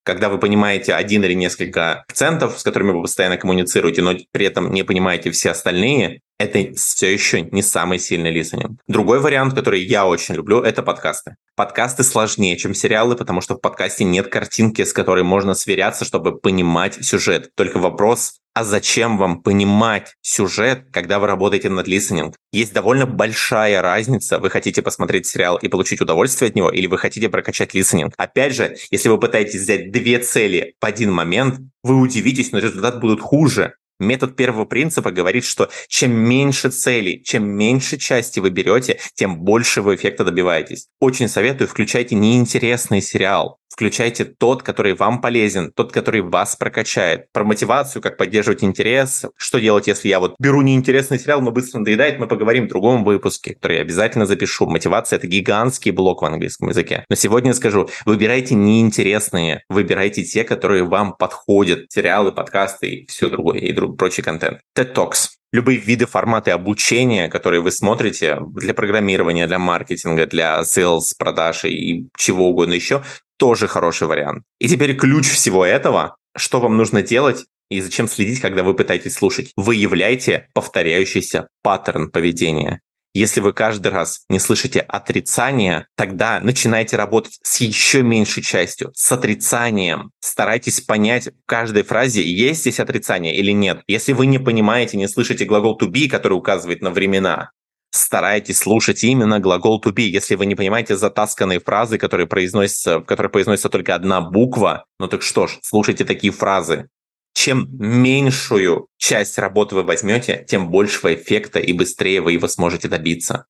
когда 0.06 0.30
вы 0.30 0.38
понимаете 0.38 0.94
один 0.94 1.24
или 1.26 1.34
несколько 1.34 2.04
акцентов, 2.08 2.60
с 2.60 2.64
которыми 2.64 2.92
вы 2.92 3.02
постоянно 3.02 3.38
коммуницируете, 3.38 4.04
но 4.04 4.14
при 4.32 4.46
этом 4.46 4.72
не 4.72 4.84
понимаете 4.84 5.32
все 5.32 5.50
остальные, 5.50 6.22
это 6.38 6.74
все 6.76 7.12
еще 7.12 7.42
не 7.42 7.62
самый 7.62 8.00
сильный 8.00 8.32
листенинг. 8.32 8.80
Другой 8.88 9.20
вариант, 9.20 9.54
который 9.54 9.82
я 9.84 10.06
очень 10.06 10.36
люблю, 10.36 10.62
это 10.62 10.84
подкасты. 10.84 11.36
Подкасты 11.56 12.04
сложнее, 12.04 12.58
чем 12.58 12.74
сериалы, 12.74 13.16
потому 13.16 13.42
что 13.42 13.56
в 13.56 13.62
подкасте 13.62 14.04
нет 14.04 14.28
картинки, 14.28 14.84
с 14.84 14.92
которой 14.92 15.24
можно 15.24 15.54
сверяться, 15.54 16.04
чтобы 16.04 16.38
понимать 16.38 16.96
сюжет. 17.06 17.52
Только 17.56 17.80
вопрос, 17.80 18.40
а 18.54 18.64
зачем 18.64 19.18
вам 19.18 19.44
понимать 19.44 20.16
сюжет, 20.22 20.86
когда 20.92 21.20
вы 21.20 21.28
работаете 21.28 21.70
над 21.70 21.88
листенинг? 21.88 22.36
Есть 22.52 22.74
довольно 22.74 23.06
большая 23.06 23.82
разница, 23.82 24.40
вы 24.40 24.50
хотите 24.50 24.82
посмотреть 24.82 25.28
сериал 25.28 25.58
и 25.58 25.68
получить 25.68 26.02
удовольствие 26.02 26.50
от 26.50 26.56
него, 26.56 26.70
или 26.70 26.88
вы 26.88 26.98
хотите 26.98 27.30
прокачать 27.30 27.74
листенинг. 27.74 28.14
Опять 28.18 28.56
же, 28.56 28.78
если 28.92 29.10
вы 29.10 29.20
пытаетесь 29.20 29.62
взять 29.62 29.92
две 29.92 30.20
цели 30.20 30.74
в 30.82 30.86
один 30.86 31.12
момент, 31.12 31.60
вы 31.84 32.00
удивитесь, 32.00 32.52
но 32.52 32.60
результат 32.60 33.00
будет 33.00 33.20
хуже. 33.20 33.76
Метод 34.00 34.36
первого 34.36 34.66
принципа 34.66 35.12
говорит, 35.12 35.46
что 35.46 35.70
чем 35.88 36.12
меньше 36.12 36.70
целей, 36.70 37.24
чем 37.24 37.48
меньше 37.48 37.98
части 37.98 38.40
вы 38.40 38.50
берете, 38.50 39.00
тем 39.14 39.40
больше 39.40 39.82
вы 39.82 39.96
эффекта 39.96 40.26
добиваетесь. 40.26 40.88
Очень 41.00 41.30
советую, 41.30 41.68
включайте 41.68 42.16
неинтересный 42.16 43.02
сериал. 43.02 43.60
Включайте 43.76 44.24
тот, 44.24 44.64
который 44.64 44.94
вам 44.94 45.20
полезен, 45.20 45.70
тот, 45.76 45.92
который 45.92 46.22
вас 46.22 46.56
прокачает. 46.56 47.30
Про 47.34 47.44
мотивацию, 47.44 48.02
как 48.02 48.16
поддерживать 48.16 48.64
интерес, 48.64 49.26
что 49.36 49.60
делать, 49.60 49.88
если 49.88 50.08
я 50.08 50.22
вот 50.22 50.36
беру 50.40 50.62
неинтересный 50.62 51.20
сериал, 51.20 51.42
но 51.42 51.52
быстро 51.52 51.80
надоедает, 51.80 52.18
мы 52.18 52.28
поговорим 52.28 52.68
в 52.68 52.70
другом 52.70 53.04
выпуске, 53.04 53.56
который 53.56 53.76
я 53.76 53.82
обязательно 53.82 54.26
запишу. 54.26 54.66
Мотивация— 54.66 55.18
это 55.20 55.28
гигантский 55.28 55.92
блок 55.92 56.22
в 56.22 56.26
английском 56.26 56.70
языке. 56.70 57.04
Но 57.10 57.18
сегодня 57.18 57.54
скажу, 57.54 57.90
выбирайте 58.06 58.56
неинтересные, 58.56 59.64
выбирайте 59.68 60.24
те, 60.24 60.46
которые 60.46 60.86
вам 60.86 61.14
подходят. 61.14 61.92
Сериалы, 61.92 62.32
подкасты 62.32 62.88
и 62.88 63.08
все 63.08 63.30
другое, 63.30 63.60
и 63.60 63.74
друг, 63.74 63.85
прочий 63.94 64.22
контент. 64.22 64.60
TED 64.78 64.94
Talks 64.94 65.30
любые 65.56 65.80
виды 65.80 66.06
форматы 66.06 66.52
обучения, 66.52 67.30
которые 67.30 67.62
вы 67.62 67.72
смотрите 67.72 68.40
для 68.56 68.74
программирования, 68.74 69.48
для 69.48 69.58
маркетинга, 69.58 70.28
для 70.28 70.62
sales, 70.62 71.14
продаж 71.18 71.64
и 71.66 72.08
чего 72.18 72.50
угодно 72.50 72.74
еще, 72.74 73.04
тоже 73.38 73.68
хороший 73.68 74.08
вариант. 74.08 74.44
И 74.60 74.68
теперь 74.68 74.96
ключ 74.96 75.28
всего 75.30 75.66
этого, 75.66 76.18
что 76.36 76.60
вам 76.60 76.78
нужно 76.78 77.02
делать 77.02 77.46
и 77.70 77.82
зачем 77.82 78.08
следить, 78.08 78.42
когда 78.42 78.64
вы 78.64 78.74
пытаетесь 78.74 79.14
слушать. 79.14 79.52
Выявляйте 79.56 80.50
повторяющийся 80.54 81.48
паттерн 81.64 82.12
поведения. 82.12 82.82
Если 83.16 83.40
вы 83.40 83.54
каждый 83.54 83.94
раз 83.94 84.26
не 84.28 84.40
слышите 84.40 84.82
отрицания, 84.82 85.88
тогда 85.96 86.42
начинайте 86.42 86.98
работать 86.98 87.40
с 87.44 87.62
еще 87.62 88.04
меньшей 88.04 88.44
частью, 88.44 88.92
с 88.94 89.10
отрицанием. 89.10 90.12
Старайтесь 90.20 90.82
понять 90.82 91.28
в 91.28 91.46
каждой 91.46 91.84
фразе, 91.84 92.22
есть 92.22 92.60
здесь 92.60 92.82
отрицание 92.82 93.34
или 93.34 93.52
нет. 93.52 93.84
Если 93.88 94.12
вы 94.12 94.26
не 94.26 94.38
понимаете, 94.38 94.98
не 94.98 95.08
слышите 95.08 95.46
глагол 95.46 95.80
to 95.82 95.90
be, 95.90 96.10
который 96.10 96.34
указывает 96.34 96.82
на 96.82 96.92
времена, 96.92 97.52
старайтесь 97.90 98.58
слушать 98.58 99.02
именно 99.06 99.40
глагол 99.40 99.82
to 99.82 99.94
be. 99.94 100.04
Если 100.04 100.36
вы 100.36 100.46
не 100.46 100.56
понимаете 100.56 100.98
затасканные 100.98 101.62
фразы, 101.62 101.98
которые 101.98 102.28
произносятся, 102.28 103.00
в 103.00 103.06
которой 103.06 103.30
произносится 103.30 103.70
только 103.70 103.96
одна 103.96 104.20
буква, 104.20 104.84
ну 105.00 105.08
так 105.08 105.22
что 105.22 105.48
ж, 105.48 105.58
слушайте 105.62 106.04
такие 106.04 106.34
фразы. 106.34 106.90
Чем 107.36 107.68
меньшую 107.78 108.88
часть 108.98 109.38
работы 109.38 109.76
вы 109.76 109.84
возьмете, 109.84 110.46
тем 110.48 110.72
большего 110.72 111.14
эффекта 111.14 111.60
и 111.60 111.74
быстрее 111.74 112.22
вы 112.22 112.32
его 112.32 112.48
сможете 112.48 112.88
добиться. 112.88 113.46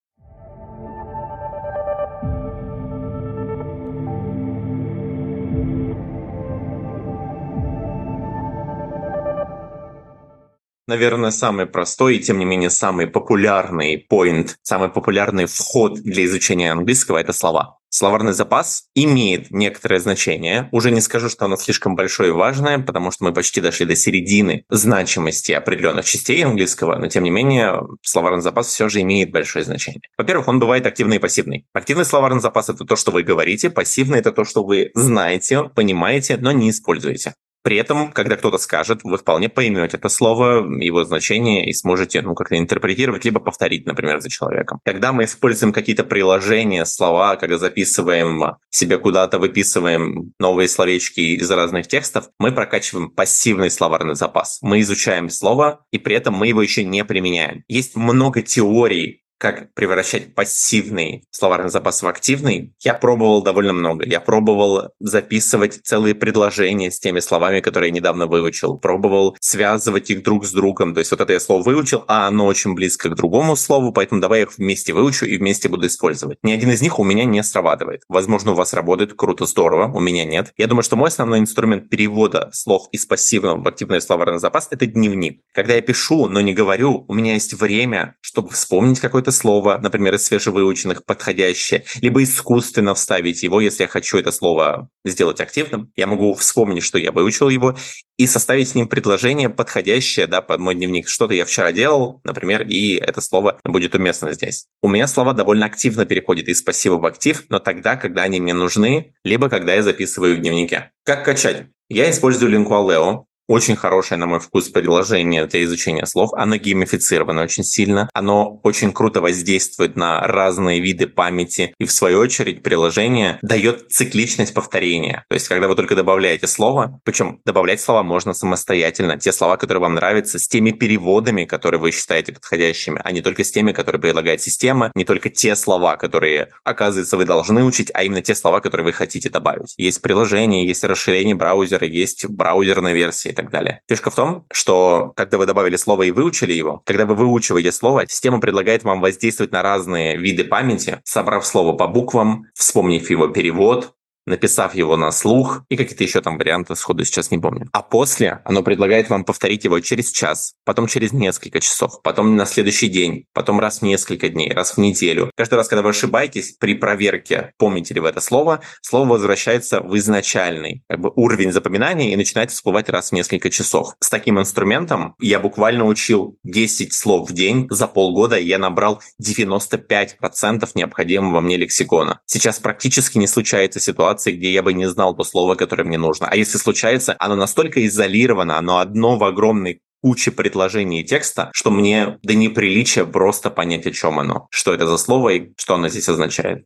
наверное, 10.88 11.32
самый 11.32 11.65
простой 11.65 12.18
и, 12.18 12.20
тем 12.20 12.39
не 12.39 12.46
менее, 12.46 12.70
самый 12.70 13.08
популярный 13.08 14.06
point, 14.10 14.51
самый 14.62 14.89
популярный 14.89 15.46
вход 15.46 15.96
для 15.96 16.24
изучения 16.25 16.72
английского– 16.72 17.18
это 17.20 17.34
слова. 17.34 17.80
Словарный 17.98 18.34
запас 18.34 18.90
имеет 18.94 19.52
некоторое 19.52 20.02
значение. 20.02 20.68
Уже 20.74 20.92
не 20.92 21.00
скажу, 21.00 21.30
что 21.30 21.46
оно 21.46 21.56
слишком 21.56 21.96
большое 21.96 22.32
и 22.32 22.34
важное, 22.34 22.78
потому 22.78 23.10
что 23.10 23.24
мы 23.24 23.32
почти 23.32 23.62
дошли 23.62 23.86
до 23.86 23.96
середины 23.96 24.66
значимости 24.70 25.54
определенных 25.54 26.04
частей 26.04 26.44
английского, 26.44 26.98
но 26.98 27.08
тем 27.08 27.24
не 27.24 27.30
менее 27.30 27.80
словарный 28.02 28.42
запас 28.42 28.68
все 28.68 28.90
же 28.90 29.00
имеет 29.00 29.32
большое 29.32 29.64
значение. 29.64 30.02
Во-первых, 30.18 30.50
он 30.50 30.60
бывает 30.60 30.86
активный 30.86 31.16
и 31.16 31.20
пассивный. 31.20 31.68
Активный 31.72 32.04
словарный 32.04 32.42
запас– 32.42 32.68
это 32.70 32.84
то, 32.84 32.98
что 32.98 33.12
вы 33.12 33.24
говорите, 33.24 33.70
пассивный– 33.70 34.20
это 34.20 34.34
то, 34.34 34.44
что 34.44 34.66
вы 34.66 34.92
знаете, 34.94 35.64
понимаете, 35.74 36.36
но 36.36 36.52
не 36.52 36.72
используете. 36.72 37.36
При 37.66 37.78
этом, 37.78 38.12
когда 38.12 38.36
кто-то 38.36 38.60
скажет, 38.60 39.00
вы 39.04 39.18
вполне 39.18 39.50
поймете 39.50 39.98
это 39.98 40.08
слово, 40.08 40.72
его 40.80 41.04
значение 41.04 41.68
и 41.68 41.74
сможете 41.74 42.22
ну, 42.22 42.36
как-то 42.36 42.60
интерпретировать, 42.60 43.26
либо 43.26 43.40
повторить, 43.40 43.88
например, 43.88 44.22
за 44.22 44.30
человеком. 44.30 44.80
Когда 44.86 45.12
мы 45.12 45.24
используем 45.24 45.74
какие-то 45.74 46.04
приложения, 46.04 46.86
слова, 46.86 47.38
когда 47.38 47.58
записываем 47.58 48.58
себе 48.70 49.00
куда-то, 49.00 49.40
выписываем 49.40 50.32
новые 50.40 50.68
словечки 50.68 51.22
из 51.22 51.50
разных 51.50 51.88
текстов, 51.88 52.30
мы 52.38 52.52
прокачиваем 52.52 53.10
пассивный 53.10 53.72
словарный 53.72 54.14
запас. 54.14 54.60
Мы 54.62 54.82
изучаем 54.82 55.32
слово, 55.32 55.84
и 55.90 55.98
при 55.98 56.16
этом 56.16 56.36
мы 56.36 56.46
его 56.46 56.62
еще 56.62 56.84
не 56.84 57.04
применяем. 57.04 57.64
Есть 57.68 57.96
много 57.96 58.44
теорий 58.44 59.25
как 59.38 59.74
превращать 59.74 60.34
пассивный 60.34 61.24
словарный 61.32 61.70
запас 61.70 62.01
в 62.01 62.08
активный, 62.08 62.74
я 62.82 62.94
пробовал 62.94 63.44
довольно 63.44 63.74
много. 63.74 64.06
Я 64.06 64.20
пробовал 64.20 64.89
записывать 65.00 65.82
целые 65.84 66.15
предложения 66.15 66.92
с 66.92 67.00
теми 67.00 67.20
словами, 67.20 67.60
которые 67.60 67.89
я 67.89 67.96
недавно 67.96 68.27
выучил. 68.27 68.77
Пробовал 68.77 69.36
связывать 69.42 70.10
их 70.10 70.24
друг 70.24 70.46
с 70.46 70.51
другом. 70.51 70.94
То 70.94 71.00
есть 71.00 71.12
вот 71.12 71.22
это 71.22 71.34
я 71.34 71.39
слово 71.39 71.63
выучил, 71.63 72.04
а 72.08 72.27
оно 72.27 72.46
очень 72.46 72.74
близко 72.74 73.10
к 73.10 73.15
другому 73.15 73.56
слову, 73.56 73.92
поэтому 73.92 74.22
давай 74.22 74.39
я 74.39 74.44
их 74.46 74.58
вместе 74.58 74.94
выучу 74.94 75.25
и 75.25 75.38
вместе 75.38 75.70
буду 75.70 75.88
использовать. 75.88 76.38
Ни 76.44 76.51
один 76.51 76.72
из 76.72 76.82
них 76.82 77.00
у 77.00 77.04
меня 77.04 77.25
не 77.25 77.44
срабатывает. 77.44 78.04
Возможно, 78.08 78.51
у 78.51 78.56
вас 78.56 78.74
работает 78.74 79.13
круто, 79.13 79.46
здорово, 79.46 79.92
у 79.94 80.00
меня 80.00 80.25
нет. 80.25 80.54
Я 80.58 80.68
думаю, 80.68 80.84
что 80.84 80.96
мой 80.96 81.10
основной 81.10 81.39
инструмент 81.39 81.89
перевода 81.89 82.50
слов 82.54 82.88
из 82.92 83.06
пассивного 83.06 83.62
в 83.62 83.68
активный 83.68 84.01
словарный 84.01 84.39
запас— 84.39 84.68
это 84.72 84.86
дневник. 84.86 85.42
Когда 85.54 85.74
я 85.74 85.82
пишу, 85.82 86.27
но 86.27 86.42
не 86.42 86.54
говорю, 86.54 87.06
у 87.08 87.13
меня 87.13 87.34
есть 87.34 87.54
время, 87.54 88.15
чтобы 88.22 88.50
вспомнить 88.50 89.00
какой-то 89.25 89.32
слово, 89.32 89.79
например, 89.82 90.13
из 90.13 90.25
свежевыученных 90.25 91.03
подходящее, 91.03 91.84
либо 92.01 92.22
искусственно 92.22 92.94
вставить 92.94 93.44
его, 93.44 93.60
если 93.60 93.84
я 93.84 93.88
хочу 93.88 94.17
это 94.17 94.32
слово 94.32 94.89
сделать 95.03 95.41
активным. 95.41 95.91
Я 95.96 96.05
могу 96.05 96.36
вспомнить, 96.36 96.84
что 96.84 97.00
я 97.00 97.12
выучил 97.12 97.50
его, 97.50 97.75
и 98.17 98.27
составить 98.27 98.70
с 98.70 98.75
ним 98.75 98.88
предложение 98.88 99.50
подходящее 99.50 100.27
да, 100.27 100.41
под 100.41 100.60
мой 100.60 100.75
дневник. 100.75 101.10
Что-то 101.10 101.34
я 101.34 101.46
вчера 101.46 101.72
делал, 101.72 102.22
например, 102.24 102.62
и 102.62 102.96
это 102.96 103.20
слово 103.20 103.60
будет 103.65 103.96
уместно 103.96 104.32
здесь. 104.32 104.67
У 104.82 104.88
меня 104.88 105.08
слова 105.08 105.34
довольно 105.34 105.65
активно 105.65 106.05
переходят 106.05 106.48
из 106.48 106.62
пассива 106.62 106.98
в 106.98 107.05
актив, 107.05 107.44
но 107.50 107.60
тогда, 107.60 107.96
когда 107.96 108.24
они 108.24 108.39
мне 108.39 108.53
нужны, 108.53 109.15
либо 109.24 109.50
когда 109.50 109.74
я 109.74 109.82
записываю 109.82 110.38
в 110.38 110.39
дневнике. 110.39 110.91
Как 111.03 111.25
качать? 111.25 111.67
Я 111.89 112.10
использую 112.10 112.51
Lingualeo. 112.51 113.25
Очень 113.48 113.75
хорошее, 113.75 114.18
на 114.18 114.25
мой 114.25 114.40
вкус, 114.40 114.70
приложение 114.70 115.46
для 115.46 115.64
изучения 115.66 116.08
слов. 116.08 116.32
Оно 116.34 116.58
геймифицировано 116.58 117.44
очень 117.44 117.64
сильно. 117.64 118.10
Оно 118.12 118.60
очень 118.64 118.92
круто 118.92 119.22
воздействует 119.22 119.96
на 119.96 120.22
разные 120.22 120.80
виды 120.80 121.06
памяти. 121.06 121.75
И 121.80 121.86
в 121.86 121.92
свою 121.92 122.20
очередь 122.20 122.64
приложение 122.64 123.38
дает 123.44 123.92
цикличность 123.92 124.56
повторения. 124.56 125.25
То 125.30 125.36
есть, 125.36 125.48
когда 125.48 125.68
вы 125.68 125.75
только 125.75 125.96
добавляете 125.96 126.48
слово, 126.48 127.00
причем 127.04 127.40
добавлять 127.46 127.80
слова 127.82 128.02
можно 128.02 128.34
самостоятельно. 128.34 129.20
Те 129.20 129.32
слова, 129.32 129.58
которые 129.58 129.82
вам 129.82 129.94
нравятся, 129.94 130.40
с 130.40 130.48
теми 130.48 130.72
переводами, 130.72 131.46
которые 131.46 131.80
вы 131.80 131.92
считаете 131.92 132.34
подходящими, 132.34 133.00
а 133.04 133.12
не 133.12 133.22
только 133.22 133.44
с 133.44 133.52
теми, 133.52 133.74
которые 133.74 134.02
предлагает 134.02 134.42
система, 134.42 134.92
не 134.96 135.06
только 135.06 135.30
те 135.30 135.56
слова, 135.56 135.98
которые, 135.98 136.50
оказывается, 136.64 137.16
вы 137.16 137.25
должны 137.25 137.64
учить, 137.64 137.92
а 137.94 138.04
именно 138.04 138.24
те 138.24 138.34
слова, 138.34 138.60
которые 138.60 138.86
вы 138.86 138.94
хотите 138.94 139.30
добавить. 139.30 139.75
Есть 139.78 140.02
приложение, 140.02 140.66
есть 140.66 140.84
расширение 140.84 141.36
браузера, 141.36 141.86
есть 141.86 142.25
браузерная 142.25 142.94
версия 142.94 143.35
так 143.36 143.51
далее. 143.51 143.82
Фишка 143.88 144.10
в 144.10 144.15
том, 144.15 144.46
что 144.51 145.13
когда 145.15 145.38
вы 145.38 145.46
добавили 145.46 145.75
слово 145.75 146.04
и 146.04 146.12
выучили 146.12 146.54
его, 146.54 146.82
когда 146.86 147.06
вы 147.06 147.15
выучиваете 147.15 147.72
слово, 147.72 148.08
система 148.08 148.39
предлагает 148.39 148.84
вам 148.84 149.01
воздействовать 149.01 149.51
на 149.51 149.62
разные 149.62 150.18
виды 150.18 150.44
памяти, 150.44 151.01
собрав 151.04 151.46
слово 151.46 151.74
по 151.74 151.88
буквам, 151.88 152.46
вспомнив 152.54 153.10
его 153.10 153.27
перевод, 153.27 153.95
написав 154.25 154.75
его 154.75 154.98
на 154.98 155.12
слух 155.12 155.63
и 155.70 155.75
какие-то 155.75 156.03
еще 156.03 156.22
там 156.22 156.38
варианты 156.38 156.75
сходу 156.75 157.03
сейчас 157.05 157.32
не 157.32 157.38
помню. 157.38 157.67
А 157.72 157.82
после 157.82 158.41
оно 158.46 158.63
предлагает 158.63 159.10
вам 159.10 159.24
повторить 159.24 159.63
его 159.63 159.79
через 159.79 160.12
час, 160.12 160.55
потом 160.63 160.88
через 160.88 161.13
несколько 161.13 161.60
часов, 161.60 162.01
потом 162.03 162.36
на 162.36 162.46
следующий 162.46 162.88
день, 162.88 163.25
потом 163.34 163.60
раз 163.60 163.79
в 163.79 163.82
несколько 163.84 164.29
дней, 164.29 164.51
раз 164.51 164.74
в 164.74 164.77
неделю. 164.77 165.32
Каждый 165.36 165.55
раз, 165.55 165.67
когда 165.67 165.82
вы 165.82 165.89
ошибаетесь 165.89 166.55
при 166.60 166.75
проверке, 166.75 167.53
помните 167.58 167.94
ли 167.94 168.00
вы 168.00 168.10
это 168.10 168.22
слово, 168.22 168.62
слово 168.82 169.10
возвращается 169.10 169.82
в 169.82 169.96
изначальный 169.98 170.84
как 170.89 171.00
бы, 171.00 171.12
уровень 171.15 171.51
запоминания 171.51 172.13
и 172.13 172.15
начинает 172.15 172.51
всплывать 172.51 172.89
раз 172.89 173.10
в 173.10 173.12
несколько 173.13 173.50
часов. 173.50 173.96
С 174.00 174.10
таким 174.10 174.39
инструментом 174.39 175.15
я 175.20 175.39
буквально 175.39 175.86
учил 175.86 176.38
10 176.44 176.94
слов 176.94 177.29
в 177.29 177.33
день 177.33 177.68
за 177.70 177.88
полгода, 177.88 178.38
и 178.38 178.46
я 178.46 178.57
набрал 178.57 179.01
95% 179.22 180.70
необходимого 180.75 181.42
мне 181.42 181.57
лексикона. 181.57 182.20
Сейчас 182.25 182.59
практически 182.59 183.18
не 183.18 183.27
случается 183.27 183.79
ситуация, 183.79 184.15
ситуации, 184.16 184.38
где 184.38 184.51
я 184.51 184.64
бы 184.64 184.74
не 184.74 184.88
знал 184.90 185.16
то 185.16 185.24
слово, 185.24 185.56
которое 185.56 185.84
мне 185.84 185.98
нужно. 185.98 186.28
А 186.28 186.36
если 186.36 186.58
случается, 186.58 187.16
оно 187.20 187.36
настолько 187.36 187.86
изолировано, 187.86 188.58
оно 188.58 188.80
одно 188.80 189.18
в 189.18 189.24
огромной 189.24 189.82
куче 190.01 190.32
предложений 190.32 191.01
и 191.01 191.04
текста, 191.04 191.50
что 191.54 191.72
мне 191.72 192.18
до 192.24 192.36
неприличия 192.36 193.06
просто 193.06 193.50
понять, 193.50 193.88
о 193.88 193.92
чем 193.92 194.20
оно, 194.20 194.48
что 194.51 194.74
это 194.74 194.88
за 194.88 194.98
слово 194.98 195.30
и 195.30 195.50
что 195.58 195.75
оно 195.75 195.90
здесь 195.90 196.10
означает. 196.10 196.66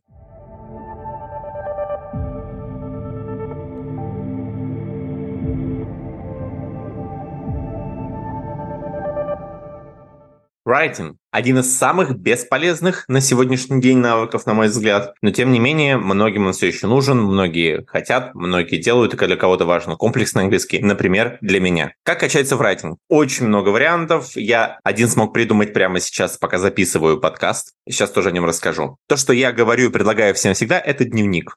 Writing– 10.70 11.14
один 11.32 11.58
из 11.58 11.76
самых 11.76 12.16
бесполезных 12.16 13.04
на 13.08 13.20
сегодняшний 13.20 13.80
день 13.80 13.98
навыков, 13.98 14.46
на 14.46 14.54
мой 14.54 14.68
взгляд. 14.68 15.14
Но 15.20 15.32
тем 15.32 15.50
не 15.50 15.58
менее, 15.58 15.96
многим 15.96 16.46
он 16.46 16.52
все 16.52 16.68
еще 16.68 16.86
нужен, 16.86 17.20
многие 17.20 17.84
хотят, 17.86 18.34
многие 18.34 18.76
делают, 18.76 19.14
и 19.14 19.16
для 19.16 19.36
кого-то 19.36 19.64
важен 19.64 19.96
комплексный 19.96 20.44
английский, 20.44 20.80
например, 20.80 21.38
для 21.40 21.60
меня. 21.60 21.92
Как 22.04 22.20
качается 22.20 22.56
в 22.56 22.62
writing? 22.62 22.96
Очень 23.08 23.46
много 23.46 23.70
вариантов. 23.70 24.36
Я 24.36 24.78
один 24.84 25.08
смог 25.08 25.32
придумать 25.34 25.72
прямо 25.72 25.98
сейчас, 25.98 26.38
пока 26.38 26.58
записываю 26.58 27.20
подкаст. 27.20 27.72
Сейчас 27.88 28.10
тоже 28.10 28.28
о 28.28 28.32
нем 28.32 28.44
расскажу. 28.44 28.96
То, 29.08 29.16
что 29.16 29.32
я 29.32 29.52
говорю 29.52 29.88
и 29.88 29.92
предлагаю 29.92 30.34
всем 30.34 30.54
всегда, 30.54 30.78
это 30.78 31.04
дневник. 31.04 31.56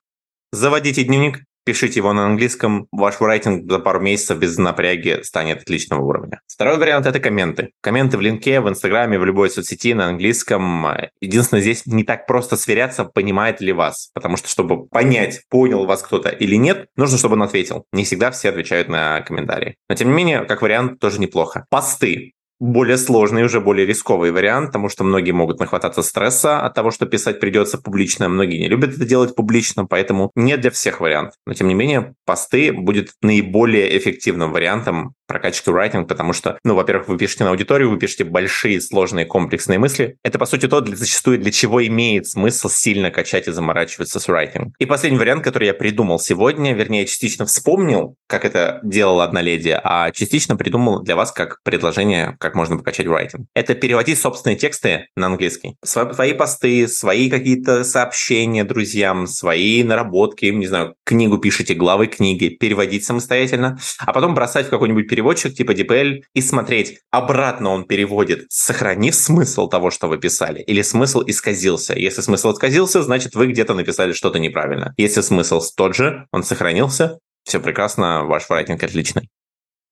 Заводите 0.51 1.03
дневник, 1.03 1.43
пишите 1.63 1.99
его 1.99 2.13
на 2.13 2.25
английском, 2.25 2.87
ваш 2.91 3.19
рейтинг 3.19 3.69
за 3.71 3.79
пару 3.79 3.99
месяцев 3.99 4.37
без 4.37 4.57
напряги 4.57 5.21
станет 5.23 5.61
отличного 5.61 6.01
уровня. 6.01 6.41
Второй 6.47 6.77
вариант— 6.77 7.05
это 7.07 7.19
комменты. 7.19 7.71
Комменты 7.81 8.17
в 8.17 8.21
линке, 8.21 8.61
в 8.61 8.69
Инстаграме, 8.69 9.19
в 9.19 9.25
любой 9.25 9.49
соцсети 9.49 9.93
на 9.93 10.07
английском. 10.07 10.87
Единственное, 11.21 11.61
здесь 11.61 11.85
не 11.85 12.03
так 12.03 12.27
просто 12.27 12.57
сверяться, 12.57 13.05
понимает 13.05 13.61
ли 13.61 13.71
вас. 13.73 14.09
Потому 14.13 14.37
что, 14.37 14.47
чтобы 14.47 14.87
понять, 14.87 15.41
понял 15.49 15.85
вас 15.85 16.01
кто-то 16.01 16.29
или 16.29 16.55
нет, 16.55 16.87
нужно, 16.95 17.17
чтобы 17.17 17.33
он 17.33 17.43
ответил. 17.43 17.85
Не 17.91 18.03
всегда 18.03 18.31
все 18.31 18.49
отвечают 18.49 18.89
на 18.89 19.21
комментарии. 19.21 19.75
Но, 19.89 19.95
тем 19.95 20.09
не 20.09 20.15
менее, 20.15 20.45
как 20.45 20.61
вариант, 20.61 20.99
тоже 20.99 21.19
неплохо. 21.19 21.65
Посты 21.69 22.33
более 22.59 22.97
сложный, 22.97 23.43
уже 23.43 23.59
более 23.59 23.85
рисковый 23.85 24.31
вариант, 24.31 24.67
потому 24.67 24.89
что 24.89 25.03
многие 25.03 25.31
могут 25.31 25.59
нахвататься 25.59 26.01
стресса 26.01 26.61
от 26.61 26.73
того, 26.73 26.91
что 26.91 27.05
писать 27.05 27.39
придется 27.39 27.77
публично, 27.77 28.29
многие 28.29 28.59
не 28.59 28.69
любят 28.69 28.95
это 28.95 29.05
делать 29.05 29.35
публично, 29.35 29.85
поэтому 29.85 30.31
не 30.35 30.57
для 30.57 30.71
всех 30.71 31.01
вариант. 31.01 31.33
Но 31.45 31.53
тем 31.53 31.67
не 31.67 31.73
менее, 31.73 32.15
посты 32.25 32.71
будет 32.71 33.13
наиболее 33.21 33.97
эффективным 33.97 34.51
вариантом 34.51 35.13
прокачки 35.33 35.71
writing, 35.71 36.05
потому 36.05 36.31
что, 36.31 36.59
ну, 36.63 36.75
во-первых, 36.75 37.07
вы 37.07 37.17
пишете 37.17 37.43
на 37.43 37.49
аудиторию, 37.49 37.89
вы 37.89 37.97
пишете 37.97 38.23
большие, 38.23 38.79
сложные, 38.79 39.25
комплексные 39.25 39.79
мысли. 39.79 40.17
Это, 40.23 40.37
по 40.37 40.45
сути, 40.45 40.67
то, 40.67 40.79
для, 40.79 40.95
зачастую 40.95 41.39
для 41.39 41.51
чего 41.51 41.85
имеет 41.87 42.27
смысл 42.27 42.69
сильно 42.69 43.09
качать 43.09 43.47
и 43.47 43.51
заморачиваться 43.51 44.19
с 44.19 44.29
writing. 44.29 44.71
И 44.77 44.85
последний 44.85 45.17
вариант, 45.17 45.43
который 45.43 45.65
я 45.65 45.73
придумал 45.73 46.19
сегодня, 46.19 46.75
вернее, 46.75 47.07
частично 47.07 47.47
вспомнил, 47.47 48.15
как 48.27 48.45
это 48.45 48.79
делала 48.83 49.23
одна 49.23 49.41
леди, 49.41 49.75
а 49.83 50.11
частично 50.11 50.55
придумал 50.55 51.01
для 51.01 51.15
вас 51.15 51.31
как 51.31 51.59
предложение, 51.63 52.37
как 52.39 52.53
можно 52.53 52.77
покачать 52.77 53.07
writing. 53.07 53.45
Это 53.55 53.73
переводить 53.73 54.19
собственные 54.19 54.57
тексты 54.57 55.07
на 55.15 55.27
английский. 55.27 55.77
Свои 55.83 56.33
посты, 56.33 56.87
свои 56.87 57.29
какие-то 57.29 57.83
сообщения 57.83 58.63
друзьям, 58.63 59.25
свои 59.25 59.83
наработки, 59.83 60.45
не 60.45 60.67
знаю, 60.67 60.95
книгу 61.03 61.39
пишите, 61.39 61.73
главы 61.73 62.05
книги, 62.05 62.49
переводить 62.49 63.03
самостоятельно, 63.03 63.79
а 63.97 64.13
потом 64.13 64.35
бросать 64.35 64.67
в 64.67 64.69
какой-нибудь 64.69 65.07
переводчик 65.23 65.55
типа 65.55 65.71
DeepL 65.71 66.23
и 66.33 66.41
смотреть, 66.41 66.99
обратно 67.09 67.69
он 67.69 67.85
переводит, 67.85 68.45
сохранив 68.49 69.15
смысл 69.15 69.69
того, 69.69 69.89
что 69.89 70.07
вы 70.07 70.17
писали, 70.17 70.61
или 70.61 70.81
смысл 70.81 71.23
исказился. 71.25 71.97
Если 71.97 72.21
смысл 72.21 72.51
исказился, 72.51 73.01
значит 73.01 73.35
вы 73.35 73.47
где-то 73.47 73.73
написали 73.73 74.11
что-то 74.11 74.39
неправильно. 74.39 74.93
Если 74.97 75.21
смысл 75.21 75.61
тот 75.77 75.95
же, 75.95 76.27
он 76.33 76.43
сохранился, 76.43 77.19
все 77.45 77.61
прекрасно, 77.61 78.25
ваш 78.25 78.49
райтинг 78.49 78.83
отличный. 78.83 79.29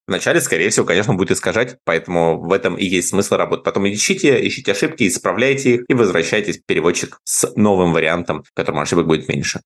Вначале, 0.05 0.41
скорее 0.41 0.69
всего, 0.69 0.85
конечно, 0.85 1.13
будет 1.13 1.31
искажать, 1.31 1.77
поэтому 1.85 2.37
в 2.41 2.51
этом 2.51 2.75
и 2.75 2.83
есть 2.83 3.07
смысл 3.07 3.35
работы. 3.35 3.63
Потом 3.63 3.87
ищите, 3.87 4.45
ищите 4.45 4.73
ошибки, 4.73 5.07
исправляйте 5.07 5.75
их 5.75 5.81
и 5.87 5.93
возвращайтесь 5.93 6.59
переводчик 6.65 7.19
с 7.23 7.49
новым 7.55 7.93
вариантом, 7.93 8.43
в 8.43 8.53
котором 8.53 8.79
ошибок 8.79 9.07
будет 9.07 9.29
меньше. 9.29 9.61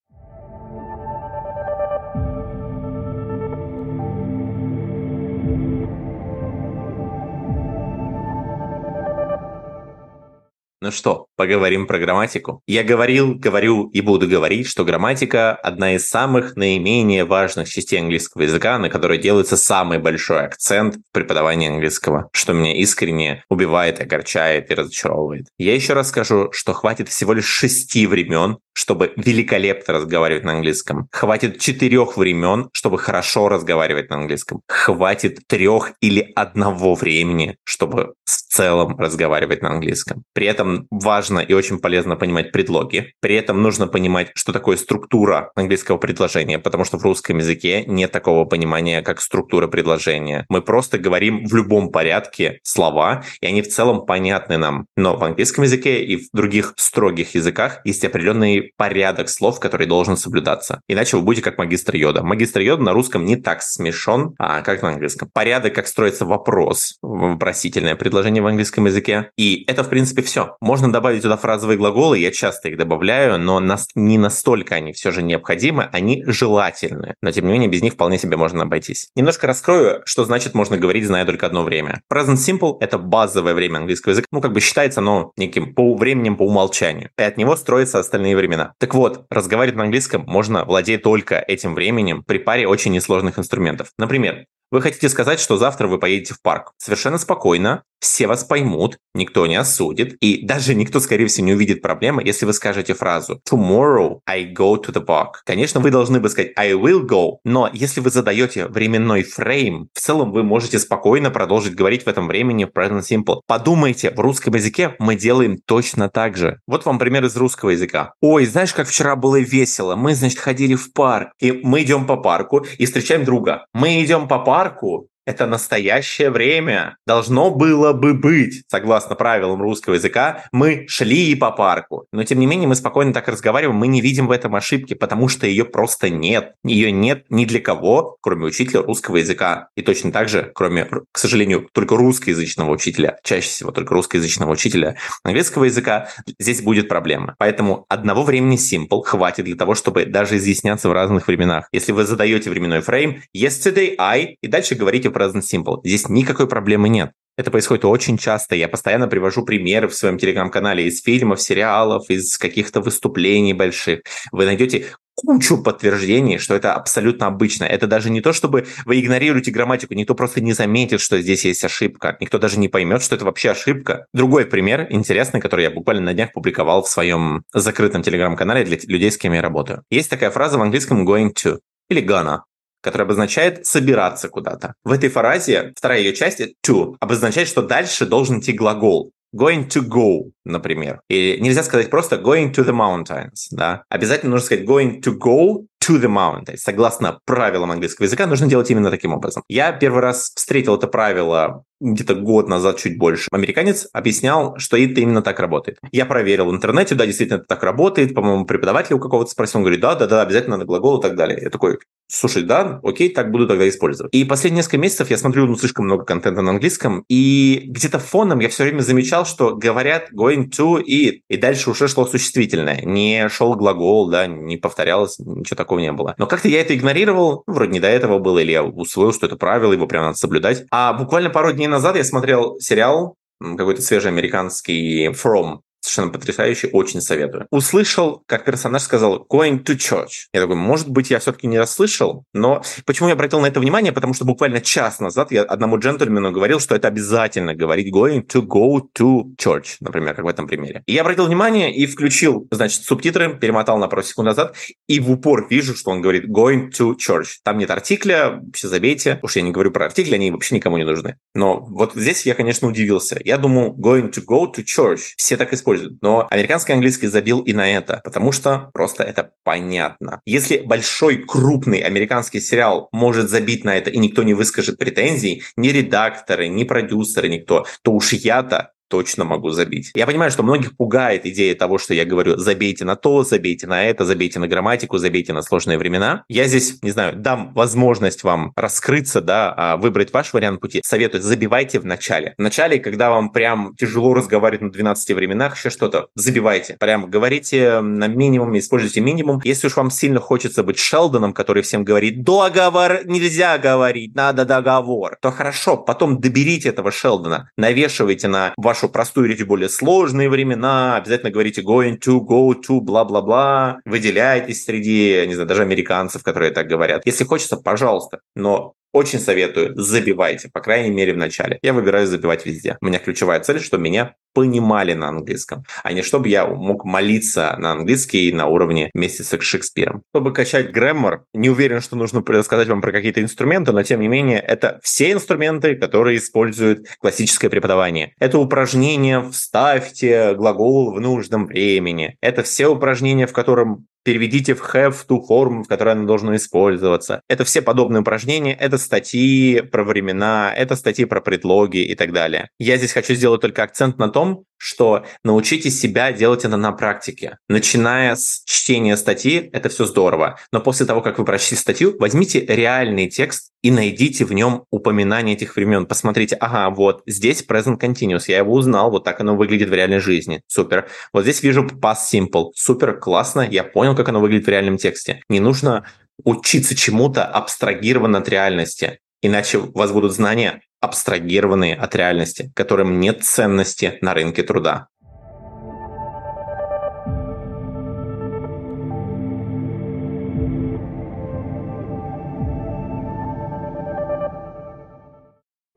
Ну 10.86 10.92
что, 10.92 11.26
поговорим 11.36 11.88
про 11.88 11.98
грамматику. 11.98 12.62
Я 12.68 12.84
говорил, 12.84 13.34
говорю 13.34 13.90
и 13.90 14.02
буду 14.02 14.28
говорить, 14.28 14.68
что 14.68 14.86
грамматика– 14.86 15.56
одна 15.64 15.96
из 15.96 16.08
самых 16.08 16.56
наименее 16.56 17.26
важных 17.26 17.68
частей 17.68 18.00
английского 18.00 18.44
языка, 18.44 18.78
на 18.78 18.92
которой 18.92 19.18
делается 19.18 19.58
самый 19.58 19.98
большой 19.98 20.46
акцент 20.46 20.98
в 20.98 21.12
преподавании 21.12 21.70
английского, 21.70 22.30
что 22.34 22.54
меня 22.54 22.76
искренне 22.76 23.44
убивает, 23.50 24.00
огорчает 24.00 24.70
и 24.70 24.76
разочаровывает. 24.76 25.48
Я 25.58 25.74
еще 25.74 25.94
раз 25.94 26.10
скажу, 26.10 26.52
что 26.52 26.74
хватит 26.74 27.10
всего 27.10 27.34
лишь 27.34 27.48
шести 27.48 28.06
времен, 28.06 28.60
чтобы 28.74 29.14
великолепно 29.16 29.94
разговаривать 29.94 30.44
на 30.44 30.52
английском. 30.52 31.08
Хватит 31.12 31.60
четырех 31.60 32.18
времен, 32.18 32.70
чтобы 32.74 33.00
хорошо 33.00 33.50
разговаривать 33.50 34.10
на 34.10 34.18
английском. 34.18 34.62
Хватит 34.68 35.40
трех 35.48 35.94
или 36.02 36.32
одного 36.36 36.94
времени, 36.94 37.58
чтобы 37.64 38.14
в 38.26 38.32
целом 38.54 39.00
разговаривать 39.00 39.62
на 39.62 39.72
английском. 39.72 40.24
При 40.34 40.46
этом 40.46 40.75
важно 40.90 41.40
и 41.40 41.54
очень 41.54 41.80
полезно 41.80 42.16
понимать 42.16 42.52
предлоги. 42.52 43.14
При 43.22 43.36
этом 43.36 43.62
нужно 43.62 43.88
понимать, 43.88 44.32
что 44.36 44.54
такое 44.54 44.78
структура 44.78 45.52
английского 45.56 45.98
предложения, 45.98 46.60
потому 46.60 46.86
что 46.86 46.98
в 46.98 47.04
русском 47.04 47.38
языке 47.38 47.84
нет 47.86 48.12
такого 48.12 48.46
понимания, 48.46 49.02
как 49.02 49.22
структура 49.22 49.68
предложения. 49.68 50.46
Мы 50.50 50.62
просто 50.62 50.98
говорим 50.98 51.46
в 51.46 51.56
любом 51.56 51.92
порядке 51.92 52.60
слова, 52.64 53.24
и 53.42 53.48
они 53.48 53.62
в 53.62 53.68
целом 53.70 54.06
понятны 54.06 54.58
нам. 54.58 54.88
Но 54.96 55.16
в 55.16 55.24
английском 55.24 55.64
языке 55.64 56.04
и 56.04 56.18
в 56.18 56.30
других 56.34 56.74
строгих 56.78 57.36
языках 57.36 57.82
есть 57.86 58.04
определенные 58.04 58.72
порядок 58.78 59.30
слов, 59.30 59.60
который 59.60 59.88
должен 59.88 60.18
соблюдаться. 60.18 60.82
Иначе 60.88 61.18
вы 61.18 61.24
будете 61.24 61.44
как 61.44 61.58
магистр 61.58 61.96
Йода. 61.96 62.24
Магистр 62.24 62.62
Йода 62.62 62.84
на 62.84 62.94
русском 62.94 63.26
не 63.26 63.36
так 63.36 63.62
смешон, 63.62 64.36
а 64.38 64.62
как 64.62 64.82
на 64.82 64.90
английском. 64.90 65.30
Порядок, 65.34 65.74
как 65.76 65.88
строится 65.88 66.26
вопрос, 66.26 66.98
вопросительное 67.02 67.96
предложение 67.96 68.42
в 68.42 68.48
английском 68.48 68.86
языке. 68.86 69.32
И 69.38 69.64
это, 69.68 69.84
в 69.84 69.90
принципе, 69.90 70.22
все. 70.22 70.58
Можно 70.66 70.92
добавить 70.92 71.22
туда 71.22 71.38
фразовые 71.38 71.78
глаголы, 71.78 72.18
я 72.18 72.32
часто 72.32 72.70
их 72.70 72.78
добавляю, 72.78 73.38
но 73.38 73.60
нас, 73.60 73.88
не 73.94 74.18
настолько 74.18 74.74
они 74.74 74.94
все 74.94 75.12
же 75.12 75.22
необходимы, 75.22 75.88
они 75.92 76.24
желательны. 76.26 77.14
Но, 77.22 77.30
тем 77.30 77.46
не 77.46 77.52
менее, 77.52 77.70
без 77.70 77.84
них 77.84 77.94
вполне 77.94 78.18
себе 78.18 78.36
можно 78.36 78.64
обойтись. 78.64 79.10
Немножко 79.16 79.46
раскрою, 79.46 80.02
что 80.06 80.26
значит 80.26 80.56
можно 80.56 80.76
говорить, 80.76 81.06
зная 81.06 81.24
только 81.24 81.46
одно 81.46 81.62
время. 81.62 82.02
Present 82.12 82.38
Simple— 82.38 82.78
это 82.80 82.98
базовое 82.98 83.54
время 83.54 83.78
английского 83.78 84.14
языка. 84.14 84.26
Ну, 84.32 84.42
как 84.42 84.54
бы 84.54 84.60
считается 84.60 85.02
оно 85.02 85.34
неким 85.38 85.76
по 85.76 85.94
временем 85.94 86.36
по 86.36 86.48
умолчанию. 86.48 87.12
И 87.16 87.22
от 87.22 87.38
него 87.38 87.56
строятся 87.58 88.00
остальные 88.00 88.36
времена. 88.36 88.74
Так 88.80 88.96
вот, 88.96 89.28
разговаривать 89.30 89.78
на 89.78 89.84
английском 89.84 90.24
можно, 90.26 90.66
владея 90.66 90.98
только 90.98 91.36
этим 91.48 91.76
временем, 91.76 92.24
при 92.24 92.40
паре 92.40 92.68
очень 92.68 92.92
несложных 92.92 93.38
инструментов. 93.38 93.90
Например, 94.00 94.46
вы 94.72 94.82
хотите 94.82 95.10
сказать, 95.10 95.40
что 95.40 95.58
завтра 95.58 95.88
вы 95.88 96.00
поедете 96.00 96.34
в 96.34 96.42
парк. 96.42 96.74
Совершенно 96.78 97.20
спокойно, 97.20 97.84
все 98.00 98.28
вас 98.28 98.44
поймут, 98.44 98.98
никто 99.14 99.46
не 99.48 99.56
осудит, 99.56 100.16
и 100.22 100.46
даже 100.46 100.76
никто, 100.76 101.00
скорее 101.00 101.28
всего, 101.28 101.48
не 101.48 101.54
увидит 101.54 101.82
проблемы, 101.82 102.24
если 102.24 102.46
вы 102.46 102.54
скажете 102.54 102.94
фразу 102.94 103.42
«Tomorrow 103.50 104.20
I 104.26 104.54
go 104.54 104.76
to 104.76 104.94
the 104.94 105.06
park». 105.06 105.42
Конечно, 105.46 105.80
вы 105.80 105.92
должны 105.92 106.20
бы 106.20 106.30
сказать 106.30 106.52
«I 106.56 106.74
will 106.74 107.06
go», 107.06 107.38
но 107.44 107.70
если 107.72 108.02
вы 108.02 108.10
задаете 108.10 108.68
временной 108.68 109.24
фрейм, 109.24 109.90
в 109.94 110.00
целом 110.00 110.32
вы 110.32 110.44
можете 110.44 110.80
спокойно 110.80 111.32
продолжить 111.32 111.76
говорить 111.76 112.04
в 112.04 112.08
этом 112.08 112.28
времени 112.28 112.66
в 112.66 112.70
present 112.70 113.02
simple. 113.02 113.42
Подумайте, 113.48 114.12
в 114.12 114.20
русском 114.20 114.54
языке 114.54 114.96
мы 115.00 115.16
делаем 115.16 115.58
точно 115.66 116.10
так 116.10 116.38
же. 116.38 116.60
Вот 116.68 116.86
вам 116.86 117.00
пример 117.00 117.26
из 117.26 117.36
русского 117.36 117.72
языка. 117.72 118.14
«Ой, 118.22 118.46
знаешь, 118.46 118.74
как 118.74 118.88
вчера 118.88 119.16
было 119.16 119.40
весело? 119.40 119.96
Мы, 119.96 120.16
значит, 120.16 120.40
ходили 120.40 120.76
в 120.76 120.94
парк, 120.94 121.30
и 121.40 121.52
мы 121.52 121.84
идем 121.84 122.06
по 122.06 122.18
парку 122.18 122.66
и 122.78 122.86
встречаем 122.86 123.24
друга. 123.24 123.66
Мы 123.74 124.04
идем 124.04 124.28
по 124.28 124.40
парку, 124.40 125.08
это 125.26 125.48
настоящее 125.48 126.30
время. 126.30 126.98
Должно 127.06 127.52
было 127.52 127.94
бы 127.94 128.14
быть, 128.14 128.64
согласно 128.68 129.16
правилам 129.16 129.62
русского 129.62 129.96
языка, 129.96 130.44
мы 130.52 130.86
шли 130.88 131.36
по 131.36 131.52
парку. 131.52 132.06
Но 132.12 132.24
тем 132.24 132.40
не 132.40 132.46
менее 132.46 132.68
мы 132.68 132.76
спокойно 132.76 133.14
так 133.14 133.28
разговариваем, 133.28 133.78
мы 133.78 133.88
не 133.88 134.02
видим 134.02 134.28
в 134.28 134.32
этом 134.32 134.56
ошибки, 134.56 134.94
потому 134.94 135.28
что 135.28 135.48
ее 135.48 135.66
просто 135.66 136.10
нет. 136.10 136.54
Ее 136.64 136.92
нет 136.92 137.26
ни 137.30 137.46
для 137.46 137.60
кого, 137.60 138.18
кроме 138.22 138.46
учителя 138.46 138.82
русского 138.82 139.18
языка. 139.18 139.70
И 139.76 139.82
точно 139.82 140.12
так 140.12 140.30
же, 140.30 140.52
кроме, 140.54 140.86
к 141.12 141.18
сожалению, 141.18 141.68
только 141.72 141.96
русскоязычного 141.96 142.72
учителя, 142.72 143.18
чаще 143.24 143.50
всего 143.50 143.72
только 143.72 143.94
русскоязычного 143.94 144.52
учителя 144.52 144.96
английского 145.24 145.66
языка, 145.66 146.10
здесь 146.40 146.62
будет 146.62 146.88
проблема. 146.88 147.36
Поэтому 147.40 147.86
одного 147.90 148.24
времени 148.24 148.58
simple 148.58 149.04
хватит 149.04 149.46
для 149.46 149.56
того, 149.56 149.76
чтобы 149.76 150.06
даже 150.06 150.38
изъясняться 150.38 150.90
в 150.90 150.94
разных 150.94 151.28
временах. 151.28 151.68
Если 151.72 151.92
вы 151.92 152.06
задаете 152.06 152.50
временной 152.50 152.82
фрейм 152.82 153.24
yesterday 153.36 153.96
I 153.98 154.38
и 154.42 154.48
дальше 154.48 154.76
говорите 154.76 155.10
present 155.16 155.42
simple. 155.42 155.80
Здесь 155.84 156.10
никакой 156.10 156.48
проблемы 156.48 156.90
нет. 156.90 157.12
Это 157.38 157.52
происходит 157.52 157.84
очень 157.86 158.18
часто. 158.18 158.56
Я 158.56 158.70
постоянно 158.70 159.08
привожу 159.08 159.44
примеры 159.44 159.90
в 159.90 159.96
своем 159.96 160.18
телеграм-канале 160.18 160.88
из 160.88 161.02
фильмов, 161.02 161.42
сериалов, 161.42 162.10
из 162.10 162.38
каких-то 162.38 162.80
выступлений 162.80 163.54
больших. 163.54 164.02
Вы 164.32 164.46
найдете 164.46 164.86
кучу 165.16 165.62
подтверждений, 165.62 166.38
что 166.38 166.56
это 166.56 166.74
абсолютно 166.74 167.28
обычно. 167.28 167.66
Это 167.66 167.88
даже 167.88 168.10
не 168.10 168.22
то, 168.22 168.32
чтобы 168.32 168.68
вы 168.86 169.00
игнорируете 169.00 169.52
грамматику, 169.52 169.94
никто 169.94 170.14
просто 170.14 170.42
не 170.42 170.54
заметит, 170.54 171.02
что 171.02 171.20
здесь 171.22 171.46
есть 171.46 171.64
ошибка, 171.64 172.18
никто 172.20 172.38
даже 172.38 172.60
не 172.60 172.68
поймет, 172.68 173.02
что 173.02 173.16
это 173.16 173.26
вообще 173.26 173.52
ошибка. 173.52 174.06
Другой 174.14 174.46
пример 174.46 174.88
интересный, 174.90 175.42
который 175.42 175.64
я 175.64 175.72
буквально 175.72 176.04
на 176.04 176.14
днях 176.14 176.34
публиковал 176.34 176.84
в 176.84 176.90
своем 176.90 177.44
закрытом 177.54 178.04
телеграм-канале 178.04 178.66
для 178.66 178.78
людей, 178.88 179.12
с 179.12 179.18
кем 179.18 179.34
я 179.34 179.42
работаю. 179.42 179.84
Есть 179.90 180.10
такая 180.10 180.32
фраза 180.32 180.58
в 180.58 180.62
английском 180.62 181.08
going 181.08 181.34
to 181.34 181.60
или 181.90 182.06
gonna 182.06 182.40
которая 182.86 183.08
обозначает 183.08 183.66
собираться 183.66 184.30
куда-то. 184.30 184.76
В 184.84 184.92
этой 184.92 185.10
фразе 185.10 185.74
вторая 185.76 186.02
ее 186.02 186.14
часть 186.14 186.40
to 186.66 186.96
обозначает, 187.00 187.48
что 187.48 187.64
дальше 187.64 188.06
должен 188.06 188.40
идти 188.40 188.54
глагол 188.54 189.12
going 189.36 189.68
to 189.68 189.82
go, 189.82 190.32
например. 190.46 191.02
И 191.10 191.38
нельзя 191.42 191.64
сказать 191.64 191.90
просто 191.90 192.18
going 192.18 192.54
to 192.54 192.64
the 192.64 192.72
mountains, 192.72 193.48
да. 193.52 193.84
Обязательно 193.90 194.34
нужно 194.34 194.46
сказать 194.46 194.66
going 194.66 195.02
to 195.02 195.18
go 195.18 195.66
to 195.84 196.00
the 196.00 196.08
mountains. 196.08 196.58
Согласно 196.58 197.20
правилам 197.26 197.72
английского 197.72 198.06
языка, 198.06 198.28
нужно 198.28 198.48
делать 198.48 198.70
именно 198.72 198.90
таким 198.90 199.14
образом. 199.14 199.44
Я 199.50 199.72
первый 199.72 200.02
раз 200.02 200.32
встретил 200.36 200.76
это 200.76 200.88
правило 200.88 201.64
где-то 201.82 202.16
год 202.16 202.48
назад, 202.48 202.78
чуть 202.78 202.98
больше, 202.98 203.28
американец 203.32 203.88
объяснял, 203.92 204.58
что 204.58 204.78
это 204.78 205.02
именно 205.02 205.22
так 205.22 205.40
работает. 205.40 205.78
Я 205.92 206.06
проверил 206.06 206.46
в 206.46 206.52
интернете, 206.52 206.96
да, 206.96 207.06
действительно 207.06 207.38
это 207.38 207.46
так 207.46 207.64
работает, 207.64 208.16
по-моему, 208.16 208.46
преподаватель 208.46 208.96
у 208.96 209.00
какого-то 209.00 209.30
спросил, 209.30 209.60
он 209.60 209.64
говорит, 209.64 209.82
да, 209.82 209.96
да, 209.96 210.08
да, 210.08 210.22
обязательно 210.22 210.56
надо 210.56 210.66
глагол 210.66 211.00
и 211.00 211.02
так 211.02 211.16
далее. 211.16 211.38
Я 211.42 211.50
такой, 211.50 211.80
слушай, 212.08 212.44
да, 212.44 212.80
окей, 212.84 213.10
так 213.10 213.32
буду 213.32 213.48
тогда 213.48 213.68
использовать. 213.68 214.14
И 214.14 214.24
последние 214.24 214.60
несколько 214.60 214.78
месяцев 214.78 215.10
я 215.10 215.18
смотрю 215.18 215.46
ну, 215.46 215.56
слишком 215.56 215.86
много 215.86 216.06
контента 216.06 216.42
на 216.42 216.52
английском, 216.52 217.04
и 217.10 217.64
где-то 217.66 218.00
фоном 218.00 218.40
я 218.40 218.50
все 218.50 218.64
время 218.64 218.82
замечал, 218.82 219.26
что 219.26 219.56
говорят 219.56 220.10
going 220.14 220.50
to 220.50 220.82
и, 220.82 221.22
и 221.30 221.38
дальше 221.38 221.70
уже 221.70 221.88
шло 221.88 222.06
существительное. 222.06 222.82
Не 222.84 223.30
шел 223.30 223.56
глагол, 223.56 224.10
да, 224.10 224.28
не 224.28 224.58
повторялось, 224.58 225.20
ничего 225.20 225.56
такого 225.56 225.80
не 225.80 225.92
было. 225.92 226.16
Но 226.18 226.28
как-то 226.28 226.48
я 226.48 226.62
это 226.62 226.76
игнорировал, 226.76 227.44
ну, 227.48 227.54
вроде 227.54 227.72
не 227.72 227.80
до 227.80 227.88
этого 227.88 228.20
было, 228.20 228.40
или 228.40 228.52
я 228.52 228.64
усвоил, 228.64 229.14
что 229.14 229.26
это 229.26 229.36
правило, 229.36 229.74
его 229.74 229.88
прям 229.88 230.04
надо 230.04 230.18
соблюдать. 230.18 230.66
А 230.72 230.94
буквально 230.94 231.30
пару 231.30 231.52
дней 231.52 231.68
назад 231.68 231.96
я 231.96 232.04
смотрел 232.04 232.60
сериал 232.60 233.16
какой-то 233.40 233.82
свежий 233.82 234.12
американский 234.12 235.08
From 235.10 235.60
совершенно 235.86 236.12
потрясающий, 236.12 236.70
очень 236.72 237.02
советую. 237.02 237.48
Услышал, 237.52 238.24
как 238.26 238.46
персонаж 238.46 238.82
сказал 238.82 239.26
going 239.32 239.64
to 239.64 239.76
church. 239.76 240.28
Я 240.34 240.42
такой, 240.42 240.56
может 240.56 240.90
быть, 240.90 241.12
я 241.12 241.20
все-таки 241.20 241.48
не 241.48 241.60
расслышал, 241.60 242.26
но 242.34 242.64
почему 242.86 243.10
я 243.10 243.14
обратил 243.14 243.40
на 243.40 243.48
это 243.48 243.60
внимание? 243.60 243.92
Потому 243.92 244.14
что 244.14 244.26
буквально 244.26 244.62
час 244.62 245.00
назад 245.00 245.32
я 245.32 245.44
одному 245.44 245.78
джентльмену 245.80 246.32
говорил, 246.32 246.60
что 246.60 246.76
это 246.76 246.88
обязательно 246.88 247.54
говорить 247.56 247.94
going 247.94 248.26
to 248.26 248.42
go 248.42 248.82
to 248.98 249.36
church, 249.40 249.78
например, 249.80 250.16
как 250.16 250.26
в 250.26 250.28
этом 250.28 250.48
примере. 250.48 250.84
И 250.88 250.94
я 250.94 251.02
обратил 251.02 251.28
внимание 251.28 251.74
и 251.74 251.86
включил, 251.86 252.48
значит, 252.52 252.84
субтитры, 252.84 253.38
перемотал 253.38 253.78
на 253.78 253.88
пару 253.88 254.04
секунд 254.04 254.28
назад, 254.28 254.56
и 254.88 255.00
в 255.00 255.12
упор 255.12 255.48
вижу, 255.50 255.76
что 255.76 255.92
он 255.92 256.02
говорит 256.02 256.26
going 256.26 256.72
to 256.72 256.96
church. 256.96 257.36
Там 257.44 257.58
нет 257.58 257.70
артикля, 257.70 258.42
все 258.54 258.68
забейте. 258.68 259.20
Уж 259.22 259.36
я 259.36 259.42
не 259.42 259.52
говорю 259.52 259.72
про 259.72 259.86
артикли, 259.86 260.16
они 260.16 260.32
вообще 260.32 260.56
никому 260.56 260.78
не 260.78 260.84
нужны. 260.84 261.18
Но 261.34 261.60
вот 261.60 261.94
здесь 261.96 262.26
я, 262.26 262.34
конечно, 262.34 262.68
удивился. 262.68 263.20
Я 263.24 263.38
думал 263.38 263.76
going 263.78 264.12
to 264.12 264.24
go 264.28 264.52
to 264.52 264.64
church. 264.64 265.14
Все 265.18 265.38
так 265.38 265.54
используют 265.54 265.75
используют. 265.76 266.02
Но 266.02 266.28
американский 266.30 266.74
английский 266.74 267.08
забил 267.08 267.42
и 267.42 267.54
на 267.54 267.70
это, 267.70 268.02
потому 268.04 268.32
что 268.32 268.70
просто 268.74 269.04
это 269.04 269.32
понятно. 269.44 270.22
Если 270.26 270.58
большой, 270.58 271.18
крупный 271.18 271.80
американский 271.80 272.40
сериал 272.40 272.90
может 272.92 273.30
забить 273.30 273.64
на 273.64 273.76
это, 273.78 273.90
и 273.90 273.98
никто 273.98 274.24
не 274.24 274.34
выскажет 274.34 274.78
претензий, 274.78 275.44
ни 275.58 275.70
редакторы, 275.70 276.48
ни 276.48 276.64
продюсеры, 276.64 277.30
никто, 277.30 277.66
то 277.84 277.92
уж 277.92 278.14
я-то 278.14 278.72
точно 278.88 279.26
могу 279.26 279.50
забить. 279.50 279.92
Я 279.96 280.06
понимаю, 280.06 280.32
что 280.32 280.44
многих 280.44 280.76
пугает 280.78 281.26
идея 281.26 281.56
того, 281.56 281.78
что 281.78 281.94
я 281.94 282.06
говорю, 282.06 282.38
забейте 282.38 282.86
на 282.86 282.96
то, 282.96 283.24
забейте 283.24 283.68
на 283.68 283.86
это, 283.86 284.06
забейте 284.06 284.40
на 284.40 284.48
грамматику, 284.48 284.98
забейте 284.98 285.34
на 285.34 285.42
сложные 285.42 285.78
времена. 285.78 286.24
Я 286.30 286.46
здесь, 286.46 286.82
не 286.82 286.92
знаю, 286.92 287.16
дам 287.16 287.54
возможность 287.54 288.24
вам 288.24 288.54
раскрыться, 288.56 289.22
да, 289.22 289.54
а, 289.56 289.78
выбрать 289.78 290.14
ваш 290.14 290.34
вариант 290.34 290.62
пути. 290.62 290.82
Советую, 290.86 291.22
забивайте 291.22 291.80
в 291.80 291.86
начале. 291.86 292.36
В 292.38 292.42
начале, 292.42 292.80
когда 292.80 293.10
вам 293.10 293.32
прям 293.32 293.76
тяжело 293.76 294.14
разговаривать 294.14 294.62
на 294.62 294.72
12 294.72 295.16
временах, 295.16 295.56
еще 295.56 295.70
что-то, 295.70 296.08
забивайте. 296.16 296.78
Прям 296.80 297.10
говорите 297.10 297.82
на 297.82 298.08
минимум, 298.08 298.58
используйте 298.58 299.02
минимум. 299.02 299.42
Если 299.44 299.68
уж 299.68 299.76
вам 299.76 299.90
сильно 299.90 300.20
хочется 300.20 300.64
быть 300.64 300.78
Шелдоном, 300.78 301.34
который 301.34 301.64
всем 301.64 301.84
говорит, 301.84 302.24
договор 302.24 303.06
нельзя 303.06 303.58
говорить, 303.58 304.16
надо 304.16 304.46
договор, 304.46 305.18
то 305.22 305.32
хорошо, 305.32 305.78
потом 305.78 306.20
доберите 306.20 306.70
этого 306.70 306.92
Шелдона, 306.92 307.50
навешивайте 307.58 308.28
на 308.28 308.54
ваш 308.58 308.75
вашу 308.76 308.90
простую 308.90 309.28
речь 309.28 309.42
в 309.42 309.48
более 309.48 309.70
сложные 309.70 310.30
времена, 310.30 310.98
обязательно 310.98 311.32
говорите 311.32 311.62
going 311.62 311.98
to, 311.98 312.20
go 312.20 312.54
to, 312.54 312.82
бла-бла-бла, 312.82 313.80
выделяйтесь 313.86 314.66
среди, 314.66 315.26
не 315.26 315.34
знаю, 315.34 315.48
даже 315.48 315.62
американцев, 315.62 316.24
которые 316.24 316.52
так 316.52 316.68
говорят. 316.68 317.06
Если 317.06 317.24
хочется, 317.24 317.56
пожалуйста, 317.56 318.20
но 318.36 318.74
очень 318.96 319.20
советую, 319.20 319.74
забивайте, 319.76 320.50
по 320.50 320.62
крайней 320.62 320.90
мере 320.90 321.14
в 321.14 321.18
начале. 321.18 321.60
Я 321.62 321.74
выбираю 321.74 322.08
забивать 322.08 322.46
везде. 322.46 322.78
У 322.82 322.86
меня 322.86 322.98
ключевая 322.98 323.42
цель, 323.42 323.60
чтобы 323.60 323.84
меня 323.84 324.16
понимали 324.34 324.94
на 324.94 325.10
английском, 325.10 325.66
а 325.84 325.92
не 325.92 326.02
чтобы 326.02 326.30
я 326.30 326.48
мог 326.48 326.86
молиться 326.86 327.56
на 327.58 327.74
английский 327.74 328.32
на 328.32 328.48
уровне 328.48 328.92
вместе 328.94 329.24
с 329.24 329.38
Шекспиром. 329.42 330.02
Чтобы 330.14 330.32
качать 330.32 330.72
граммар, 330.72 331.26
не 331.34 331.50
уверен, 331.50 331.82
что 331.82 331.98
нужно 331.98 332.24
рассказать 332.26 332.70
вам 332.70 332.82
про 332.82 332.94
какие-то 332.94 333.22
инструменты, 333.22 333.74
но 333.74 333.84
тем 333.84 334.00
не 334.00 334.08
менее 334.08 334.40
это 334.40 334.80
все 334.82 335.12
инструменты, 335.12 335.76
которые 335.76 336.18
используют 336.18 336.88
классическое 337.00 337.50
преподавание. 337.50 338.14
Это 338.20 338.40
упражнения 338.40 339.22
«вставьте 339.30 340.36
глагол 340.36 340.94
в 340.94 341.02
нужном 341.02 341.48
времени». 341.48 342.16
Это 342.22 342.44
все 342.44 342.68
упражнения, 342.68 343.28
в 343.28 343.34
котором 343.34 343.88
переведите 344.06 344.54
в 344.54 344.62
have 344.62 344.96
ту 345.08 345.22
форму, 345.22 345.64
в 345.64 345.68
которой 345.68 345.94
оно 345.94 346.06
должно 346.06 346.36
использоваться. 346.36 347.22
Это 347.28 347.44
все 347.44 347.62
подобные 347.64 348.02
упражнения, 348.02 348.54
это 348.54 348.78
статьи 348.78 349.62
про 349.62 349.84
времена, 349.84 350.54
это 350.56 350.76
статьи 350.76 351.06
про 351.06 351.22
предлоги 351.22 351.80
и 351.80 351.96
так 351.96 352.14
далее. 352.14 352.50
Я 352.60 352.78
здесь 352.78 352.94
хочу 352.94 353.16
сделать 353.16 353.42
только 353.42 353.64
акцент 353.64 353.98
на 353.98 354.10
том, 354.10 354.46
что 354.66 355.06
научите 355.24 355.70
себя 355.70 356.12
делать 356.12 356.44
это 356.44 356.58
на 356.58 356.72
практике. 356.72 357.38
Начиная 357.48 358.16
с 358.16 358.42
чтения 358.46 358.98
статьи, 358.98 359.48
это 359.54 359.70
все 359.70 359.86
здорово. 359.86 360.40
Но 360.52 360.60
после 360.60 360.88
того, 360.88 361.02
как 361.02 361.20
вы 361.20 361.24
прочли 361.24 361.56
статью, 361.56 361.96
возьмите 362.00 362.44
реальный 362.44 363.08
текст 363.08 363.52
и 363.62 363.70
найдите 363.70 364.26
в 364.26 364.34
нем 364.34 364.64
упоминание 364.72 365.36
этих 365.36 365.56
времен. 365.56 365.86
Посмотрите, 365.86 366.36
ага, 366.38 366.72
вот 366.72 367.04
здесь 367.06 367.46
present 367.48 367.80
continuous, 367.80 368.24
я 368.26 368.40
его 368.40 368.54
узнал, 368.54 368.90
вот 368.90 369.04
так 369.04 369.22
оно 369.22 369.36
выглядит 369.36 369.70
в 369.70 369.74
реальной 369.74 370.00
жизни. 370.00 370.42
Супер. 370.48 370.90
Вот 371.14 371.26
здесь 371.26 371.44
вижу 371.44 371.64
past 371.64 372.12
simple. 372.12 372.50
Супер, 372.56 372.98
классно, 372.98 373.48
я 373.48 373.64
понял, 373.64 373.96
как 373.96 374.10
оно 374.10 374.20
выглядит 374.20 374.48
в 374.48 374.50
реальном 374.50 374.78
тексте. 374.78 375.22
Не 375.30 375.40
нужно 375.40 375.86
учиться 376.24 376.76
чему-то 376.76 377.24
абстрагированно 377.24 378.18
от 378.18 378.30
реальности. 378.30 378.98
Иначе 379.22 379.60
у 379.60 379.72
вас 379.74 379.92
будут 379.92 380.14
знания 380.14 380.62
абстрагированные 380.86 381.76
от 381.76 381.96
реальности, 381.96 382.52
которым 382.56 383.00
нет 383.00 383.24
ценности 383.24 383.98
на 384.02 384.14
рынке 384.14 384.44
труда. 384.44 384.88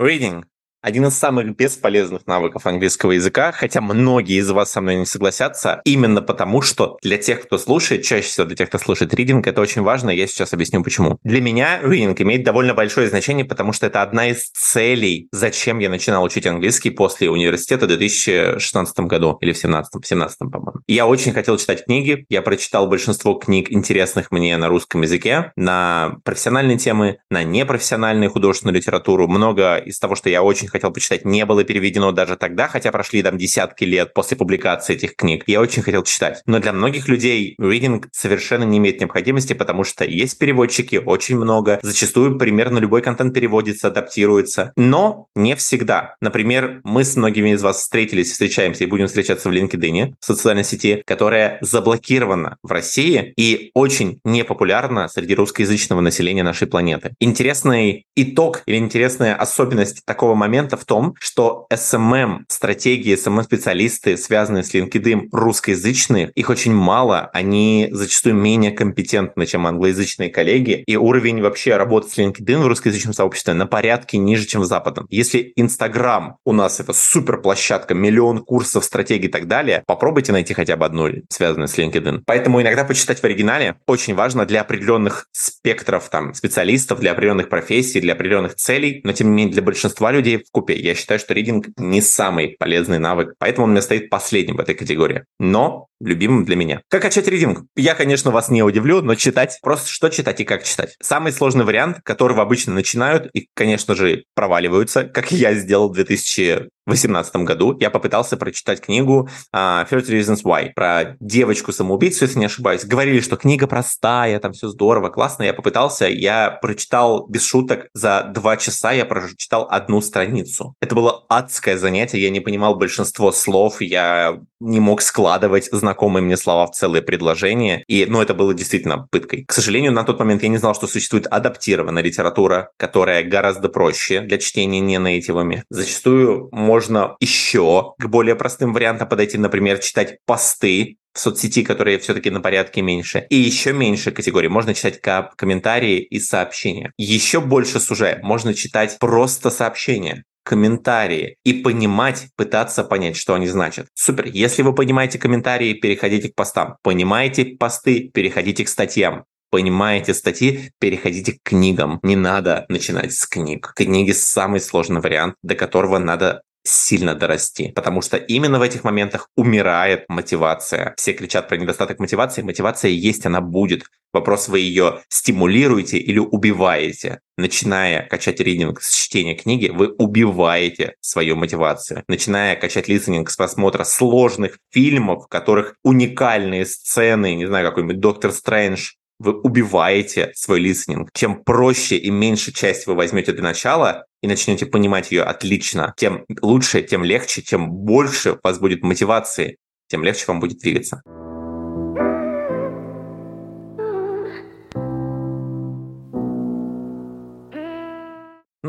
Reading 0.01 0.44
один 0.81 1.07
из 1.07 1.19
самых 1.19 1.57
бесполезных 1.57 2.27
навыков 2.27 2.67
английского 2.67 3.12
языка, 3.12 3.53
хотя 3.53 3.81
многие 3.81 4.38
из 4.38 4.51
вас 4.51 4.71
со 4.71 4.81
мной 4.81 4.97
не 4.97 5.07
согласятся, 5.07 5.81
именно 5.85 6.23
потому, 6.23 6.62
что 6.62 6.99
для 7.03 7.19
тех, 7.19 7.43
кто 7.43 7.59
слушает, 7.59 8.05
чаще 8.05 8.29
всего 8.29 8.47
для 8.47 8.57
тех, 8.57 8.69
кто 8.69 8.79
слушает 8.79 9.12
reading, 9.14 9.43
это 9.45 9.61
очень 9.61 9.83
важно, 9.83 10.11
я 10.11 10.27
сейчас 10.27 10.53
объясню 10.53 10.83
почему. 10.83 11.19
Для 11.25 11.41
меня 11.41 11.81
reading 11.83 12.14
имеет 12.23 12.45
довольно 12.45 12.75
большое 12.75 13.09
значение, 13.09 13.45
потому 13.45 13.73
что 13.73 13.87
это 13.87 14.03
одна 14.03 14.29
из 14.29 14.51
целей, 14.51 15.29
зачем 15.33 15.79
я 15.81 15.88
начинал 15.88 16.23
учить 16.23 16.47
английский 16.47 16.91
после 16.91 17.31
университета 17.31 17.87
в 17.87 17.88
2016 17.88 19.01
году, 19.01 19.37
или 19.41 19.53
в 19.53 19.59
17 19.59 19.95
в 19.95 20.07
17 20.07 20.38
по-моему. 20.38 20.81
Я 20.87 21.07
очень 21.07 21.33
хотел 21.33 21.57
читать 21.57 21.85
книги, 21.85 22.25
я 22.29 22.43
прочитал 22.43 22.87
большинство 22.87 23.35
книг, 23.35 23.71
интересных 23.71 24.31
мне 24.31 24.57
на 24.57 24.69
русском 24.69 25.03
языке, 25.03 25.53
на 25.57 26.19
профессиональные 26.25 26.79
темы, 26.79 27.19
на 27.31 27.43
непрофессиональную 27.43 28.31
художественную 28.31 28.77
литературу. 28.77 29.27
Много 29.27 29.77
из 29.77 29.99
того, 29.99 30.14
что 30.14 30.31
я 30.31 30.43
очень 30.43 30.67
очень 30.68 30.72
хотел 30.72 30.90
почитать, 30.92 31.24
не 31.24 31.44
было 31.44 31.64
переведено 31.64 32.12
даже 32.12 32.37
тогда, 32.37 32.68
хотя 32.68 32.92
прошли 32.92 33.22
там 33.22 33.38
десятки 33.38 33.85
лет 33.85 34.12
после 34.14 34.37
публикации 34.37 34.94
этих 34.94 35.16
книг. 35.16 35.44
Я 35.46 35.61
очень 35.61 35.83
хотел 35.83 36.02
читать. 36.02 36.42
Но 36.46 36.59
для 36.59 36.72
многих 36.72 37.09
людей 37.09 37.57
reading 37.61 38.04
совершенно 38.12 38.64
не 38.64 38.78
имеет 38.78 39.00
необходимости, 39.00 39.54
потому 39.54 39.85
что 39.85 40.04
есть 40.04 40.38
переводчики, 40.38 40.96
очень 40.96 41.37
много. 41.37 41.78
Зачастую 41.83 42.38
примерно 42.38 42.78
любой 42.78 43.02
контент 43.02 43.35
переводится, 43.35 43.88
адаптируется. 43.88 44.72
Но 44.76 45.26
не 45.35 45.57
всегда. 45.57 46.16
Например, 46.20 46.81
мы 46.85 47.04
с 47.04 47.16
многими 47.16 47.54
из 47.54 47.62
вас 47.62 47.78
встретились, 47.78 48.33
встречаемся 48.33 48.85
и 48.85 48.87
будем 48.87 49.07
встречаться 49.07 49.48
в 49.48 49.52
LinkedIn, 49.52 50.14
в 50.20 50.24
социальной 50.24 50.64
сети, 50.64 51.02
которая 51.07 51.59
заблокирована 51.61 52.57
в 52.62 52.72
России 52.72 53.33
и 53.37 53.70
очень 53.74 54.20
непопулярна 54.24 55.09
среди 55.09 55.35
русскоязычного 55.35 56.00
населения 56.00 56.42
нашей 56.42 56.66
планеты. 56.66 57.14
Интересный 57.20 58.04
итог 58.14 58.62
или 58.66 58.76
интересная 58.76 59.35
особенность 59.35 60.04
такого 60.04 60.35
момента 60.35 60.58
момента 60.59 60.77
в 60.77 60.85
том, 60.85 61.14
что 61.21 61.66
SMM, 61.73 62.40
стратегии, 62.49 63.14
SMM-специалисты, 63.14 64.16
связанные 64.16 64.64
с 64.64 64.75
LinkedIn, 64.75 65.29
русскоязычные, 65.33 66.33
их 66.35 66.51
очень 66.51 66.75
мало, 66.75 67.31
они 67.33 67.88
зачастую 67.92 68.35
менее 68.35 68.73
компетентны, 68.73 69.47
чем 69.47 69.66
англоязычные 69.66 70.31
коллеги, 70.31 70.83
и 70.87 70.97
уровень 70.97 71.40
вообще 71.40 71.77
работы 71.77 72.09
с 72.09 72.18
LinkedIn 72.18 72.59
в 72.59 72.66
русскоязычном 72.66 73.14
сообществе 73.14 73.55
на 73.55 73.66
порядке 73.66 74.18
ниже, 74.18 74.47
чем 74.47 74.62
в 74.62 74.64
западном. 74.64 75.07
Если 75.11 75.53
Instagram 75.57 76.37
у 76.44 76.53
нас 76.53 76.81
это 76.81 76.92
супер 76.92 77.40
площадка, 77.40 77.94
миллион 77.94 78.44
курсов, 78.44 78.85
стратегий 78.85 79.29
и 79.29 79.31
так 79.31 79.47
далее, 79.47 79.85
попробуйте 79.87 80.33
найти 80.33 80.55
хотя 80.55 80.77
бы 80.77 80.85
одну, 80.85 81.09
связанную 81.29 81.68
с 81.68 81.79
LinkedIn. 81.79 82.23
Поэтому 82.27 82.61
иногда 82.61 82.85
почитать 82.85 83.21
в 83.21 83.25
оригинале 83.25 83.77
очень 83.87 84.14
важно 84.14 84.44
для 84.44 84.62
определенных 84.62 85.29
спектров 85.33 86.09
там, 86.09 86.35
специалистов, 86.35 86.99
для 86.99 87.12
определенных 87.12 87.49
профессий, 87.49 88.01
для 88.01 88.14
определенных 88.14 88.57
целей, 88.57 89.01
но 89.05 89.12
тем 89.12 89.29
не 89.29 89.37
менее 89.37 89.53
для 89.53 89.62
большинства 89.62 90.11
людей 90.11 90.44
в 90.48 90.52
купе. 90.52 90.74
Я 90.74 90.94
считаю, 90.94 91.20
что 91.20 91.34
ридинг 91.34 91.68
не 91.76 92.00
самый 92.00 92.56
полезный 92.58 92.98
навык, 92.98 93.34
поэтому 93.38 93.64
он 93.64 93.70
у 93.70 93.72
меня 93.72 93.82
стоит 93.82 94.11
последним 94.11 94.56
в 94.56 94.61
этой 94.61 94.74
категории. 94.74 95.24
Но 95.38 95.88
любимым 96.00 96.44
для 96.44 96.56
меня. 96.56 96.82
Как 96.88 97.02
качать 97.02 97.28
ридинг? 97.28 97.66
Я, 97.76 97.94
конечно, 97.94 98.30
вас 98.30 98.48
не 98.48 98.62
удивлю, 98.62 99.02
но 99.02 99.14
читать. 99.14 99.58
Просто 99.62 99.88
что 99.88 100.08
читать 100.08 100.40
и 100.40 100.44
как 100.44 100.64
читать. 100.64 100.96
Самый 101.00 101.32
сложный 101.32 101.64
вариант, 101.64 102.00
которого 102.02 102.42
обычно 102.42 102.74
начинают 102.74 103.28
и, 103.34 103.48
конечно 103.54 103.94
же, 103.94 104.24
проваливаются, 104.34 105.04
как 105.04 105.32
я 105.32 105.54
сделал 105.54 105.90
в 105.90 105.94
2000 105.94 106.68
2018 106.88 107.37
году 107.44 107.76
я 107.78 107.90
попытался 107.90 108.37
прочитать 108.37 108.80
книгу 108.80 109.28
uh, 109.54 109.87
Reasons 109.88 110.42
Why 110.44 110.70
про 110.74 111.16
девочку-самоубийцу, 111.20 112.24
если 112.24 112.38
не 112.38 112.46
ошибаюсь. 112.46 112.84
Говорили, 112.84 113.20
что 113.20 113.37
книга 113.37 113.66
простая, 113.66 114.38
там 114.40 114.52
все 114.52 114.68
здорово, 114.68 115.11
классно. 115.11 115.42
Я 115.42 115.52
попытался, 115.52 116.06
я 116.06 116.50
прочитал 116.50 117.26
без 117.28 117.44
шуток 117.44 117.88
за 117.92 118.30
два 118.34 118.56
часа, 118.56 118.92
я 118.92 119.04
прочитал 119.04 119.68
одну 119.70 120.00
страницу. 120.00 120.74
Это 120.80 120.94
было 120.94 121.24
адское 121.28 121.76
занятие, 121.76 122.22
я 122.22 122.30
не 122.30 122.40
понимал 122.40 122.76
большинство 122.76 123.32
слов, 123.32 123.80
я 123.80 124.40
не 124.61 124.80
мог 124.80 125.02
складывать 125.02 125.68
знакомые 125.88 126.22
мне 126.22 126.37
слова 126.37 126.66
в 126.66 126.72
целые 126.72 127.03
предложения, 127.03 127.83
и, 127.88 128.05
ну, 128.07 128.20
это 128.20 128.35
было 128.35 128.53
действительно 128.53 129.09
пыткой. 129.11 129.44
К 129.46 129.53
сожалению, 129.53 129.92
на 129.92 130.05
тот 130.05 130.18
момент 130.18 130.42
я 130.42 130.51
не 130.51 130.59
знал, 130.59 130.74
что 130.74 130.87
существует 130.87 131.27
адаптированная 131.27 132.03
литература, 132.03 132.70
которая 132.77 133.22
гораздо 133.22 133.70
проще 133.70 134.20
для 134.20 134.37
чтения 134.37 134.81
не 134.81 134.98
нейтивами. 134.98 135.64
Зачастую 135.70 136.51
можно 136.53 137.16
еще 137.20 137.94
к 137.98 138.07
более 138.07 138.37
простым 138.37 138.74
вариантам 138.74 139.09
подойти, 139.09 139.38
например, 139.38 139.79
читать 139.79 140.18
посты 140.27 140.98
в 141.14 141.20
соцсети, 141.20 141.64
которые 141.64 141.98
все-таки 141.98 142.31
на 142.31 142.40
порядке 142.40 142.83
меньше. 142.83 143.27
И 143.31 143.37
еще 143.37 143.72
меньше 143.72 144.11
категорий. 144.11 144.48
Можно 144.48 144.74
читать 144.74 145.01
комментарии 145.01 146.01
и 146.01 146.20
сообщения. 146.20 146.92
Еще 146.98 147.40
больше 147.40 147.81
сужая. 147.81 148.20
Можно 148.22 148.55
читать 148.55 148.98
просто 149.01 149.51
сообщения 149.51 150.24
комментарии 150.48 151.37
и 151.44 151.52
понимать, 151.52 152.28
пытаться 152.34 152.82
понять, 152.82 153.16
что 153.16 153.34
они 153.34 153.46
значат. 153.46 153.88
Супер. 153.94 154.26
Если 154.26 154.62
вы 154.62 154.74
понимаете 154.74 155.18
комментарии, 155.18 155.74
переходите 155.74 156.30
к 156.30 156.34
постам. 156.34 156.76
Понимаете 156.82 157.44
посты, 157.44 158.11
переходите 158.14 158.64
к 158.64 158.68
статьям 158.68 159.24
понимаете 159.50 160.12
статьи, 160.12 160.72
переходите 160.78 161.32
к 161.32 161.38
книгам. 161.42 162.00
Не 162.02 162.16
надо 162.16 162.66
начинать 162.68 163.14
с 163.14 163.26
книг. 163.26 163.72
Книги 163.74 164.12
самый 164.12 164.61
сложный 164.61 165.00
вариант, 165.00 165.37
до 165.42 165.54
которого 165.54 165.98
надо 165.98 166.42
сильно 166.68 167.14
дорасти, 167.14 167.72
потому 167.74 168.02
что 168.02 168.16
именно 168.16 168.59
в 168.59 168.62
этих 168.62 168.85
моментах 168.85 169.31
умирает 169.37 170.04
мотивация. 170.09 170.94
Все 170.96 171.12
кричат 171.12 171.48
про 171.48 171.57
недостаток 171.57 171.98
мотивации, 171.98 172.42
мотивация 172.42 172.90
есть, 172.90 173.26
она 173.26 173.40
будет. 173.40 173.85
Вопрос, 174.12 174.48
вы 174.48 174.61
ее 174.61 175.00
стимулируете 175.09 175.98
или 175.98 176.18
убиваете. 176.18 177.20
Начиная 177.37 178.07
качать 178.09 178.40
ридинг 178.40 178.81
с 178.81 178.94
чтения 178.94 179.35
книги, 179.35 179.68
вы 179.68 179.88
убиваете 179.88 180.94
свою 181.00 181.37
мотивацию. 181.37 182.04
Начиная 182.09 182.57
качать 182.57 182.88
листенинг 182.88 183.28
с 183.28 183.37
просмотра 183.37 183.85
сложных 183.85 184.59
фильмов, 184.70 185.24
в 185.24 185.28
которых 185.28 185.74
уникальные 185.85 186.64
сцены, 186.64 187.35
не 187.35 187.46
знаю, 187.46 187.66
какой-нибудь 187.68 188.00
Доктор 188.00 188.33
Стрэндж, 188.33 188.92
вы 189.18 189.38
убиваете 189.40 190.33
свой 190.35 190.61
листенинг. 190.61 191.11
Чем 191.12 191.42
проще 191.42 191.96
и 191.96 192.11
меньше 192.11 192.52
часть 192.52 192.87
вы 192.87 192.94
возьмете 192.94 193.33
для 193.33 193.42
начала 193.42 194.07
и 194.22 194.28
начнете 194.28 194.66
понимать 194.66 195.11
ее 195.11 195.22
отлично, 195.22 195.94
тем 195.96 196.24
лучше, 196.40 196.83
тем 196.83 197.04
легче, 197.04 197.42
тем 197.42 197.70
больше 197.70 198.33
у 198.33 198.38
вас 198.42 198.59
будет 198.59 198.83
мотивации, 198.83 199.57
тем 199.88 200.04
легче 200.04 200.24
вам 200.28 200.40
будет 200.40 200.59
двигаться. 200.59 201.02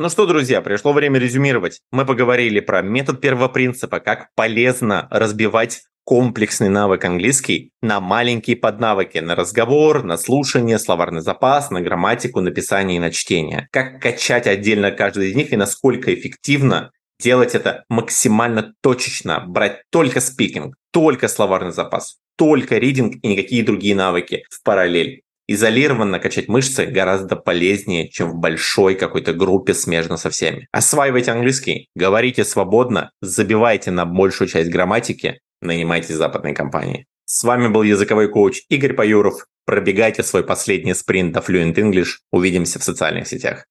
Ну 0.01 0.07
что, 0.07 0.25
друзья, 0.25 0.61
пришло 0.61 0.93
время 0.93 1.19
резюмировать. 1.19 1.81
Мы 1.91 2.05
поговорили 2.05 2.61
про 2.61 2.81
метод 2.81 3.19
первого 3.19 3.49
принципа, 3.49 3.99
как 3.99 4.29
полезно 4.33 5.07
разбивать 5.11 5.81
комплексный 6.09 6.69
навык 6.69 7.05
английский 7.05 7.69
на 7.83 7.99
маленькие 7.99 8.55
поднавыки, 8.55 9.19
на 9.19 9.35
разговор, 9.35 10.01
на 10.01 10.17
слушание, 10.17 10.79
словарный 10.79 11.21
запас, 11.21 11.69
на 11.69 11.81
грамматику, 11.81 12.41
написание 12.41 12.97
и 12.97 12.99
на 12.99 13.11
чтение. 13.11 13.67
Как 13.69 14.01
качать 14.01 14.47
отдельно 14.47 14.89
каждый 14.89 15.29
из 15.29 15.35
них 15.35 15.53
и 15.53 15.55
насколько 15.55 16.11
эффективно 16.11 16.89
делать 17.21 17.53
это 17.53 17.83
максимально 17.89 18.73
точечно, 18.81 19.43
брать 19.47 19.83
только 19.91 20.19
спикинг, 20.19 20.73
только 20.91 21.27
словарный 21.27 21.73
запас, 21.73 22.17
только 22.39 22.79
ридинг 22.79 23.17
и 23.21 23.27
никакие 23.27 23.61
другие 23.63 23.93
навыки 23.93 24.45
в 24.49 24.63
параллель. 24.63 25.21
Изолированно 25.47 26.17
качать 26.17 26.47
мышцы 26.47 26.87
гораздо 26.87 27.35
полезнее, 27.35 28.09
чем 28.09 28.31
в 28.31 28.35
большой 28.39 28.95
какой-то 28.95 29.33
группе 29.33 29.75
смежно 29.75 30.17
со 30.17 30.31
всеми. 30.31 30.67
Осваивайте 30.71 31.31
английский, 31.31 31.87
говорите 31.95 32.45
свободно, 32.45 33.11
забивайте 33.21 33.91
на 33.91 34.05
большую 34.05 34.47
часть 34.47 34.71
грамматики, 34.71 35.37
нанимайте 35.61 36.13
западные 36.13 36.53
компании. 36.53 37.05
С 37.25 37.43
вами 37.43 37.67
был 37.67 37.83
языковой 37.83 38.27
коуч 38.29 38.61
Игорь 38.69 38.93
Паюров. 38.93 39.45
Пробегайте 39.65 40.23
свой 40.23 40.43
последний 40.43 40.95
спринт 40.95 41.31
до 41.33 41.41
Fluent 41.41 41.75
English. 41.75 42.17
Увидимся 42.31 42.79
в 42.79 42.83
социальных 42.83 43.27
сетях. 43.27 43.65